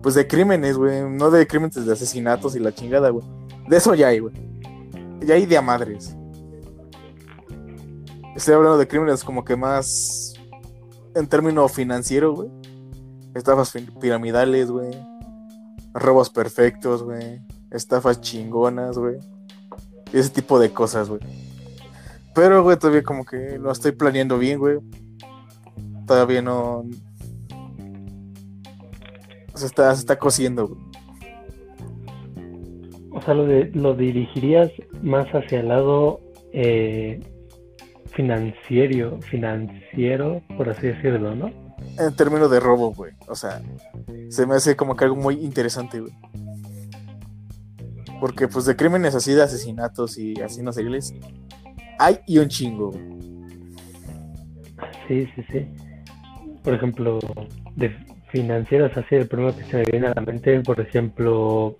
Pues 0.02 0.14
de 0.14 0.26
crímenes, 0.26 0.76
güey. 0.76 1.02
No 1.02 1.30
de 1.30 1.46
crímenes 1.46 1.86
de 1.86 1.92
asesinatos 1.92 2.56
y 2.56 2.58
la 2.58 2.74
chingada, 2.74 3.10
güey. 3.10 3.24
De 3.68 3.76
eso 3.76 3.94
ya 3.94 4.08
hay, 4.08 4.18
güey. 4.18 4.34
Ya 5.20 5.34
hay 5.34 5.46
de 5.46 5.56
a 5.56 5.62
madres. 5.62 6.16
Estoy 8.34 8.54
hablando 8.54 8.78
de 8.78 8.88
crímenes 8.88 9.22
como 9.22 9.44
que 9.44 9.56
más 9.56 10.34
en 11.14 11.26
términos 11.26 11.70
financieros, 11.72 12.36
güey. 12.36 12.50
Estafas 13.34 13.72
piramidales, 14.00 14.70
güey. 14.70 14.90
Robos 15.94 16.30
perfectos, 16.30 17.02
güey. 17.02 17.40
Estafas 17.70 18.20
chingonas, 18.20 18.98
güey. 18.98 19.18
Ese 20.12 20.30
tipo 20.30 20.58
de 20.58 20.72
cosas, 20.72 21.08
güey. 21.08 21.20
Pero, 22.34 22.62
güey, 22.62 22.78
todavía 22.78 23.02
como 23.02 23.24
que 23.24 23.58
lo 23.58 23.70
estoy 23.70 23.92
planeando 23.92 24.38
bien, 24.38 24.58
güey. 24.58 24.78
Todavía 26.06 26.42
no. 26.42 26.84
Se 29.54 29.66
está, 29.66 29.94
se 29.94 30.00
está 30.00 30.18
cosiendo, 30.18 30.68
güey. 30.68 30.80
O 33.10 33.20
sea, 33.20 33.34
lo, 33.34 33.44
de, 33.44 33.70
lo 33.74 33.94
dirigirías 33.94 34.70
más 35.02 35.26
hacia 35.28 35.60
el 35.60 35.68
lado 35.68 36.20
eh, 36.52 37.20
financiero, 38.06 39.20
financiero, 39.20 40.42
por 40.56 40.70
así 40.70 40.88
decirlo, 40.88 41.34
¿no? 41.34 41.50
En 41.98 42.16
términos 42.16 42.50
de 42.50 42.58
robo, 42.58 42.92
güey. 42.94 43.12
O 43.28 43.34
sea, 43.34 43.60
se 44.28 44.46
me 44.46 44.54
hace 44.54 44.76
como 44.76 44.96
que 44.96 45.04
algo 45.04 45.16
muy 45.16 45.34
interesante, 45.34 46.00
güey. 46.00 46.12
Porque, 48.18 48.48
pues, 48.48 48.64
de 48.64 48.76
crímenes 48.76 49.14
así, 49.14 49.32
de 49.32 49.42
asesinatos 49.42 50.16
y 50.16 50.40
asesinos 50.40 50.74
seriales, 50.74 51.12
hay 51.98 52.20
y 52.26 52.38
un 52.38 52.48
chingo, 52.48 52.92
Sí, 55.08 55.26
sí, 55.34 55.44
sí. 55.50 55.66
Por 56.62 56.74
ejemplo, 56.74 57.18
de 57.76 57.90
financieros 58.28 58.96
así, 58.96 59.16
el 59.16 59.28
primero 59.28 59.54
que 59.56 59.64
se 59.64 59.78
me 59.78 59.84
viene 59.84 60.06
a 60.06 60.14
la 60.14 60.22
mente, 60.22 60.60
por 60.60 60.80
ejemplo, 60.80 61.76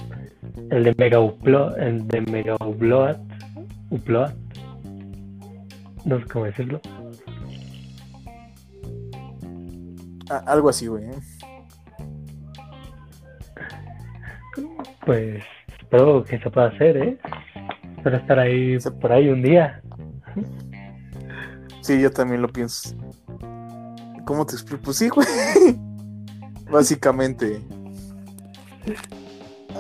el 0.71 0.85
de 0.85 0.95
Mega 0.99 1.21
Upload, 1.21 1.79
el 1.81 2.07
de 2.09 2.21
Mega 2.23 2.57
Upload, 2.57 3.17
Upload 3.91 4.33
no 6.05 6.19
sé 6.19 6.25
cómo 6.27 6.45
decirlo. 6.47 6.81
algo 10.47 10.71
así, 10.71 10.87
güey. 10.87 11.05
¿eh? 11.05 11.15
Pues 15.05 15.43
espero 15.79 16.25
que 16.25 16.39
se 16.39 16.51
pueda 16.51 16.69
hacer, 16.69 16.97
¿eh? 16.97 17.19
Espero 17.97 18.17
estar 18.17 18.39
ahí 18.39 18.79
por 19.01 19.13
ahí 19.13 19.29
un 19.29 19.43
día. 19.43 19.83
Sí, 21.83 22.01
yo 22.01 22.11
también 22.11 22.41
lo 22.41 22.49
pienso. 22.49 22.97
¿Cómo 24.25 24.47
te 24.47 24.55
explico? 24.55 24.83
Pues 24.85 24.97
sí, 24.97 25.09
güey. 25.09 25.27
Básicamente. 26.71 27.61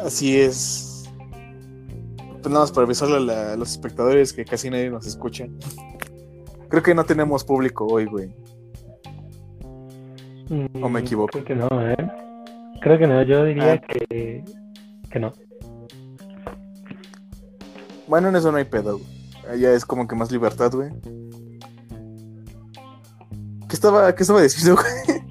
Así 0.04 0.38
es. 0.38 1.10
Pues 2.16 2.46
nada 2.46 2.60
más 2.60 2.72
para 2.72 2.86
avisarle 2.86 3.32
a, 3.32 3.56
los 3.56 3.70
espectadores 3.70 4.32
que 4.32 4.44
casi 4.44 4.68
nadie 4.68 4.90
nos 4.90 5.06
escucha. 5.06 5.46
Creo 6.68 6.82
que 6.82 6.94
no 6.94 7.04
tenemos 7.04 7.44
público 7.44 7.86
hoy, 7.86 8.06
güey. 8.06 8.34
¿O 10.82 10.88
me 10.88 11.00
mm, 11.00 11.04
equivoco? 11.04 11.30
Creo 11.32 11.44
que 11.44 11.54
no, 11.54 11.68
¿eh? 11.90 11.96
Creo 12.80 12.98
que 12.98 13.06
no, 13.06 13.22
yo 13.22 13.44
diría 13.44 13.74
ah. 13.74 13.80
que, 13.80 14.44
que 15.10 15.18
no. 15.20 15.32
Bueno, 18.08 18.28
en 18.28 18.36
eso 18.36 18.50
no 18.50 18.58
hay 18.58 18.64
pedo, 18.64 18.98
güey. 18.98 19.22
Allá 19.48 19.72
es 19.72 19.84
como 19.84 20.06
que 20.06 20.14
más 20.14 20.30
libertad, 20.30 20.72
güey. 20.72 20.90
¿Qué 23.72 23.76
estaba, 23.76 24.14
qué 24.14 24.22
estaba 24.22 24.42
diciendo, 24.42 24.76
güey? 24.76 25.22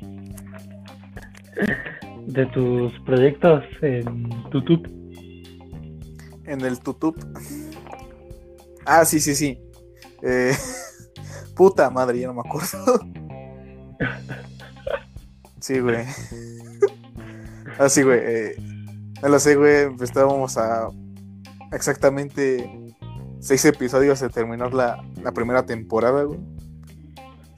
De 2.25 2.43
tus 2.47 2.91
proyectos 3.01 3.63
en 3.83 4.31
YouTube. 4.51 4.83
En 6.45 6.61
el 6.61 6.73
YouTube. 6.81 7.23
Ah, 8.83 9.05
sí, 9.05 9.19
sí, 9.19 9.35
sí. 9.35 9.61
Eh, 10.23 10.57
Puta 11.55 11.91
madre, 11.91 12.17
ya 12.17 12.29
no 12.29 12.33
me 12.33 12.39
acuerdo. 12.39 12.99
Sí, 15.59 15.79
güey. 15.79 16.03
Así, 17.77 18.01
ah, 18.01 18.05
güey. 18.05 18.19
Eh, 18.23 18.55
no 19.21 19.29
lo 19.29 19.39
sé, 19.39 19.55
güey. 19.55 19.87
Estábamos 20.01 20.57
a 20.57 20.87
exactamente 21.71 22.91
seis 23.39 23.63
episodios 23.65 24.19
de 24.19 24.29
terminar 24.29 24.73
la, 24.73 24.99
primera 25.35 25.63
temporada, 25.63 26.23
güey. 26.23 26.39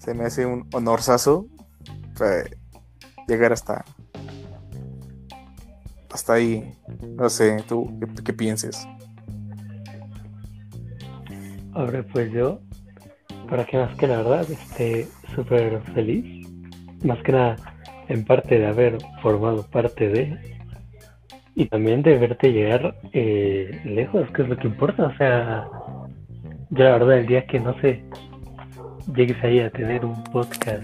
Se 0.03 0.13
me 0.13 0.25
hace 0.25 0.45
un 0.45 0.67
honorazo 0.73 1.47
llegar 3.27 3.53
hasta 3.53 3.85
hasta 6.11 6.33
ahí. 6.33 6.73
No 7.15 7.29
sé, 7.29 7.63
tú 7.67 7.89
qué, 7.99 8.23
qué 8.23 8.33
pienses. 8.33 8.85
Ahora 11.73 12.03
pues 12.11 12.31
yo 12.31 12.59
para 13.49 13.65
que 13.65 13.77
más 13.77 13.95
que 13.95 14.07
la 14.07 14.17
verdad 14.17 14.51
esté 14.51 15.07
súper 15.33 15.81
feliz, 15.93 16.47
más 17.03 17.21
que 17.23 17.31
nada 17.31 17.55
en 18.09 18.25
parte 18.25 18.59
de 18.59 18.67
haber 18.67 18.97
formado 19.21 19.65
parte 19.67 20.09
de 20.09 20.37
y 21.55 21.67
también 21.67 22.01
de 22.01 22.17
verte 22.17 22.51
llegar 22.51 22.95
eh, 23.13 23.79
lejos, 23.85 24.29
que 24.31 24.41
es 24.41 24.49
lo 24.49 24.57
que 24.57 24.67
importa, 24.67 25.05
o 25.05 25.17
sea, 25.17 25.67
yo 26.71 26.83
la 26.83 26.91
verdad 26.91 27.19
el 27.19 27.27
día 27.27 27.45
que 27.45 27.59
no 27.59 27.79
sé, 27.79 28.03
llegues 29.15 29.41
ahí 29.43 29.59
a 29.59 29.69
tener 29.69 30.05
un 30.05 30.23
podcast 30.25 30.83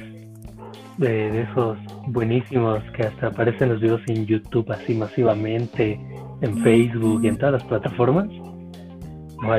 de, 0.97 1.41
esos 1.41 1.77
buenísimos 2.07 2.83
que 2.95 3.03
hasta 3.03 3.27
aparecen 3.27 3.69
los 3.69 3.81
videos 3.81 4.01
en 4.07 4.25
YouTube 4.25 4.71
así 4.71 4.93
masivamente, 4.93 5.99
en 6.41 6.57
Facebook 6.63 7.23
y 7.23 7.27
en 7.27 7.37
todas 7.37 7.53
las 7.53 7.63
plataformas, 7.63 8.27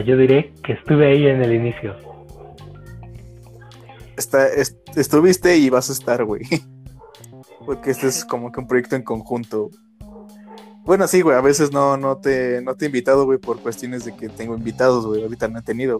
yo 0.05 0.17
diré 0.17 0.53
que 0.63 0.75
estuve 0.75 1.07
ahí 1.07 1.27
en 1.27 1.43
el 1.43 1.55
inicio 1.55 2.11
estuviste 4.97 5.57
y 5.57 5.71
vas 5.71 5.91
a 5.91 5.93
estar, 5.93 6.25
güey. 6.25 6.43
Porque 7.67 7.91
este 7.91 8.09
es 8.09 8.25
como 8.25 8.51
que 8.51 8.61
un 8.61 8.67
proyecto 8.67 8.97
en 8.97 9.03
conjunto. 9.03 9.71
Bueno, 10.85 11.07
sí, 11.07 11.21
güey, 11.21 11.37
a 11.37 11.43
veces 11.43 11.73
no, 11.73 11.97
no, 11.97 12.17
te, 12.17 12.63
no 12.63 12.75
te 12.75 12.87
he 12.87 12.89
invitado, 12.89 13.25
güey, 13.25 13.39
por 13.39 13.61
cuestiones 13.61 14.05
de 14.05 14.17
que 14.17 14.29
tengo 14.29 14.57
invitados, 14.57 15.07
güey. 15.07 15.23
Ahorita 15.23 15.49
no 15.49 15.59
he 15.59 15.63
tenido, 15.63 15.99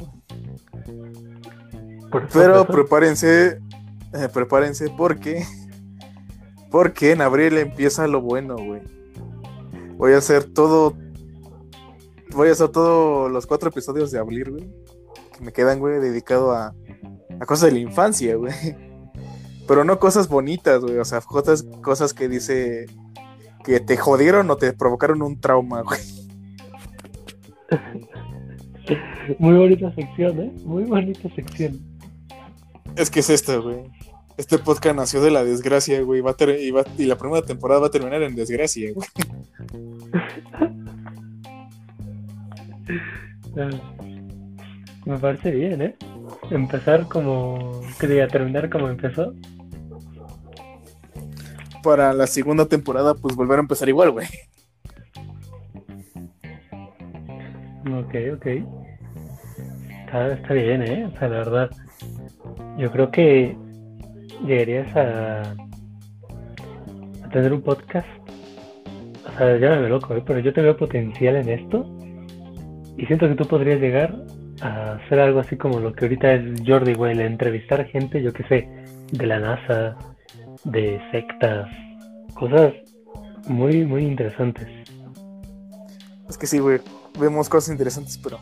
Pero 2.33 2.67
prepárense, 2.67 3.61
eh, 4.13 4.29
prepárense 4.33 4.89
porque 4.97 5.45
Porque 6.71 7.11
en 7.11 7.21
abril 7.21 7.59
empieza 7.59 8.07
lo 8.07 8.21
bueno, 8.23 8.57
güey. 8.57 8.83
Voy 9.97 10.13
a 10.13 10.19
hacer 10.19 10.45
todo. 10.45 10.97
Voy 12.33 12.49
a 12.49 12.53
hacer 12.53 12.69
todos 12.69 13.31
los 13.31 13.47
cuatro 13.47 13.71
episodios 13.71 14.13
de 14.13 14.21
abril, 14.21 14.51
güey. 14.51 14.71
Que 15.37 15.45
me 15.45 15.53
quedan, 15.53 15.81
güey, 15.81 15.99
dedicado 15.99 16.53
a, 16.53 16.73
a 17.41 17.47
cosas 17.47 17.71
de 17.71 17.73
la 17.73 17.81
infancia, 17.81 18.37
güey. 18.37 18.55
Pero 19.67 19.85
no 19.85 19.99
cosas 19.99 20.29
bonitas, 20.29 20.81
güey. 20.81 20.99
O 20.99 21.05
sea, 21.05 21.21
cosas, 21.21 21.65
cosas 21.83 22.15
que 22.15 22.29
dice 22.29 22.87
que 23.65 23.81
te 23.81 23.97
jodieron 23.97 24.49
o 24.51 24.57
te 24.57 24.73
provocaron 24.73 25.23
un 25.23 25.41
trauma, 25.41 25.83
güey. 25.83 26.01
Muy 29.39 29.55
bonita 29.55 29.93
sección, 29.95 30.41
¿eh? 30.41 30.53
Muy 30.65 30.85
bonita 30.85 31.29
sección. 31.35 31.90
Es 32.97 33.11
que 33.11 33.21
es 33.21 33.31
esto, 33.31 33.63
güey. 33.63 33.83
Este 34.37 34.59
podcast 34.59 34.97
nació 34.97 35.21
de 35.23 35.31
la 35.31 35.45
desgracia, 35.45 36.01
güey. 36.03 36.21
Va 36.21 36.31
a 36.33 36.35
ter- 36.35 36.61
y, 36.61 36.71
va- 36.71 36.85
y 36.99 37.05
la 37.05 37.17
primera 37.17 37.43
temporada 37.43 37.81
va 37.81 37.87
a 37.89 37.91
terminar 37.91 38.23
en 38.23 38.35
desgracia, 38.35 38.93
güey. 38.95 39.09
Me 45.07 45.19
parece 45.19 45.51
bien, 45.51 45.83
¿eh? 45.83 45.97
Empezar 46.51 47.07
como. 47.09 47.81
Que 47.99 48.07
diga, 48.07 48.29
terminar 48.29 48.69
como 48.71 48.89
empezó. 48.89 49.35
Para 51.83 52.13
la 52.13 52.27
segunda 52.27 52.67
temporada, 52.67 53.15
pues 53.15 53.35
volver 53.35 53.59
a 53.59 53.63
empezar 53.63 53.89
igual, 53.89 54.11
güey. 54.11 54.27
Ok, 57.87 58.15
ok. 58.35 58.47
Está, 60.07 60.33
está 60.35 60.55
bien, 60.55 60.83
¿eh? 60.83 61.07
O 61.07 61.19
sea, 61.19 61.29
la 61.29 61.39
verdad. 61.39 61.71
Yo 62.81 62.91
creo 62.91 63.11
que 63.11 63.55
llegarías 64.47 64.97
a, 64.97 65.43
a 67.23 67.29
tener 67.31 67.53
un 67.53 67.61
podcast. 67.61 68.09
O 69.29 69.37
sea, 69.37 69.59
ya 69.59 69.79
me 69.79 69.89
loco, 69.91 70.17
¿eh? 70.17 70.23
Pero 70.27 70.39
yo 70.39 70.51
te 70.55 70.63
veo 70.63 70.77
potencial 70.79 71.37
en 71.37 71.49
esto. 71.51 71.85
Y 72.97 73.05
siento 73.05 73.29
que 73.29 73.35
tú 73.35 73.47
podrías 73.47 73.81
llegar 73.81 74.17
a 74.63 74.93
hacer 74.93 75.21
algo 75.21 75.41
así 75.41 75.59
como 75.59 75.79
lo 75.79 75.93
que 75.93 76.07
ahorita 76.07 76.33
es 76.33 76.63
Jordi, 76.67 76.93
el 76.93 77.21
entrevistar 77.21 77.85
gente, 77.87 78.23
yo 78.23 78.33
qué 78.33 78.45
sé, 78.45 78.69
de 79.13 79.27
la 79.27 79.39
NASA, 79.39 79.97
de 80.65 81.01
sectas, 81.13 81.69
cosas 82.33 82.73
muy, 83.47 83.85
muy 83.85 84.05
interesantes. 84.05 84.67
Es 86.31 86.39
que 86.39 86.47
sí, 86.47 86.59
güey. 86.59 86.81
Vemos 87.19 87.51
cosas 87.51 87.73
interesantes, 87.73 88.17
pero. 88.17 88.39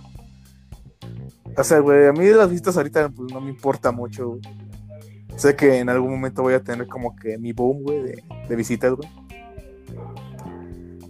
O 1.58 1.64
sea, 1.64 1.80
güey, 1.80 2.06
a 2.06 2.12
mí 2.12 2.24
las 2.26 2.48
vistas 2.48 2.76
ahorita 2.76 3.08
pues 3.08 3.32
no 3.32 3.40
me 3.40 3.50
importa 3.50 3.90
mucho, 3.90 4.28
güey. 4.28 4.40
Sé 5.36 5.56
que 5.56 5.78
en 5.78 5.88
algún 5.88 6.12
momento 6.12 6.42
voy 6.42 6.54
a 6.54 6.62
tener 6.62 6.86
como 6.86 7.16
que 7.16 7.36
mi 7.36 7.52
boom, 7.52 7.82
güey, 7.82 8.22
de, 8.48 8.56
visitas, 8.56 8.94
güey. 8.94 9.08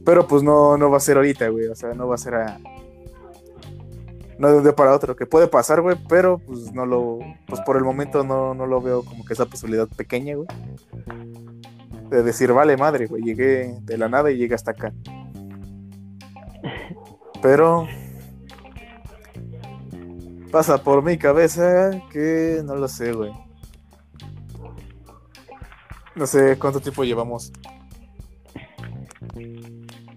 Pero 0.07 0.27
pues 0.27 0.43
no, 0.43 0.79
no 0.79 0.91
va 0.91 0.97
a 0.97 1.01
ser 1.01 1.19
ahorita, 1.19 1.49
güey. 1.49 1.67
O 1.67 1.75
sea, 1.75 1.93
no 1.93 2.09
va 2.09 2.15
a 2.15 2.19
ser 2.19 2.35
a. 2.35 2.59
No 4.39 4.49
de 4.49 4.57
un 4.57 4.63
día 4.63 4.75
para 4.75 4.95
otro, 4.95 5.17
que 5.17 5.27
puede 5.27 5.49
pasar, 5.49 5.83
güey, 5.83 5.97
pero 6.09 6.39
pues 6.39 6.73
no 6.73 6.87
lo. 6.87 7.19
Pues 7.47 7.61
por 7.61 7.77
el 7.77 7.85
momento 7.85 8.25
no, 8.25 8.55
no 8.55 8.67
lo 8.67 8.81
veo 8.81 9.03
como 9.03 9.27
que 9.27 9.35
esa 9.35 9.45
posibilidad 9.45 9.87
pequeña, 9.87 10.35
güey. 10.35 10.49
De 12.09 12.23
decir, 12.23 12.55
vale, 12.55 12.79
madre, 12.79 13.07
güey, 13.07 13.23
llegué 13.23 13.79
de 13.83 13.99
la 13.99 14.09
nada 14.09 14.31
y 14.31 14.39
llegué 14.39 14.55
hasta 14.55 14.71
acá. 14.71 14.95
Pero 17.43 17.87
pasa 20.49 20.83
por 20.83 21.03
mi 21.03 21.19
cabeza 21.19 21.91
que 22.11 22.63
no 22.65 22.75
lo 22.77 22.89
sé, 22.89 23.13
güey. 23.13 23.33
No 26.15 26.27
sé 26.27 26.59
cuánto 26.59 26.81
tiempo 26.81 27.05
llevamos. 27.05 27.53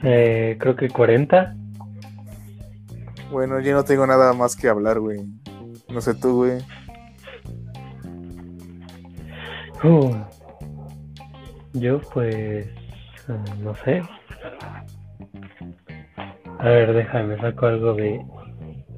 Eh, 0.04 0.58
creo 0.60 0.76
que 0.76 0.90
40. 0.90 1.56
Bueno, 3.32 3.60
yo 3.60 3.74
no 3.74 3.84
tengo 3.84 4.08
nada 4.08 4.34
más 4.34 4.56
que 4.56 4.68
hablar, 4.68 5.00
güey. 5.00 5.20
No 5.90 6.02
sé 6.02 6.16
tú, 6.16 6.38
güey. 6.38 6.60
Uh, 9.84 10.16
yo 11.74 12.00
pues 12.14 12.36
eh, 12.36 12.74
no 13.62 13.74
sé. 13.76 14.04
A 16.60 16.66
ver, 16.66 16.94
déjame, 16.94 17.40
saco 17.40 17.66
algo 17.66 17.94
de 17.94 18.24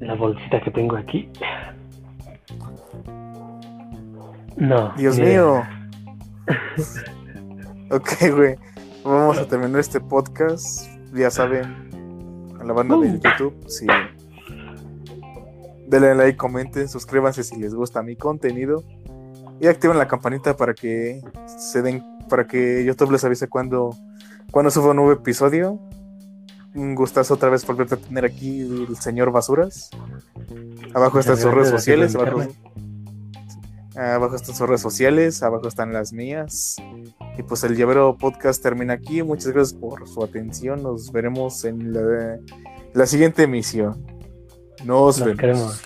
la 0.04 0.14
bolsita 0.14 0.60
que 0.60 0.70
tengo 0.70 0.96
aquí. 0.96 1.28
No. 4.56 4.92
Dios 4.96 5.18
mío. 5.18 5.62
ok, 7.90 8.08
güey. 8.34 8.56
Vamos 9.04 9.38
a 9.38 9.46
terminar 9.46 9.80
este 9.80 10.00
podcast. 10.00 10.88
Ya 11.12 11.30
saben, 11.30 11.64
a 12.60 12.64
la 12.64 12.72
banda 12.72 12.96
de 12.96 13.08
Uh. 13.08 13.20
YouTube, 13.22 13.68
si 13.68 13.86
denle 15.86 16.14
like, 16.14 16.36
comenten, 16.36 16.88
suscríbanse 16.88 17.44
si 17.44 17.56
les 17.60 17.74
gusta 17.74 18.02
mi 18.02 18.16
contenido 18.16 18.82
y 19.60 19.68
activen 19.68 19.98
la 19.98 20.08
campanita 20.08 20.56
para 20.56 20.74
que 20.74 21.22
se 21.46 21.82
den, 21.82 22.02
para 22.28 22.46
que 22.46 22.84
YouTube 22.84 23.12
les 23.12 23.22
avise 23.24 23.46
cuando, 23.48 23.90
cuando 24.50 24.70
suba 24.70 24.90
un 24.90 24.96
nuevo 24.96 25.12
episodio. 25.12 25.78
Un 26.74 26.94
gustazo 26.94 27.34
otra 27.34 27.50
vez 27.50 27.64
volverte 27.66 27.94
a 27.94 27.98
tener 27.98 28.24
aquí 28.24 28.60
el 28.62 28.96
señor 28.96 29.30
Basuras. 29.30 29.90
Abajo 30.92 31.20
están 31.20 31.36
sus 31.36 31.52
redes 31.52 31.70
sociales, 31.70 32.14
gracias, 32.14 32.34
abajo, 32.34 32.52
abajo 33.96 34.36
están 34.36 34.54
sus 34.56 34.68
redes 34.68 34.80
sociales, 34.80 35.42
abajo 35.42 35.68
están 35.68 35.92
las 35.92 36.12
mías. 36.12 36.76
Y 37.38 37.42
pues 37.44 37.62
el 37.64 37.76
llavero 37.76 38.16
podcast 38.18 38.62
termina 38.62 38.94
aquí. 38.94 39.22
Muchas 39.22 39.52
gracias 39.52 39.78
por 39.78 40.08
su 40.08 40.22
atención. 40.22 40.82
Nos 40.82 41.12
veremos 41.12 41.64
en 41.64 41.92
la, 41.92 42.38
la 42.92 43.06
siguiente 43.06 43.44
emisión. 43.44 44.04
Nos 44.84 45.18
Nos 45.18 45.24
vemos. 45.24 45.40
queremos. 45.40 45.82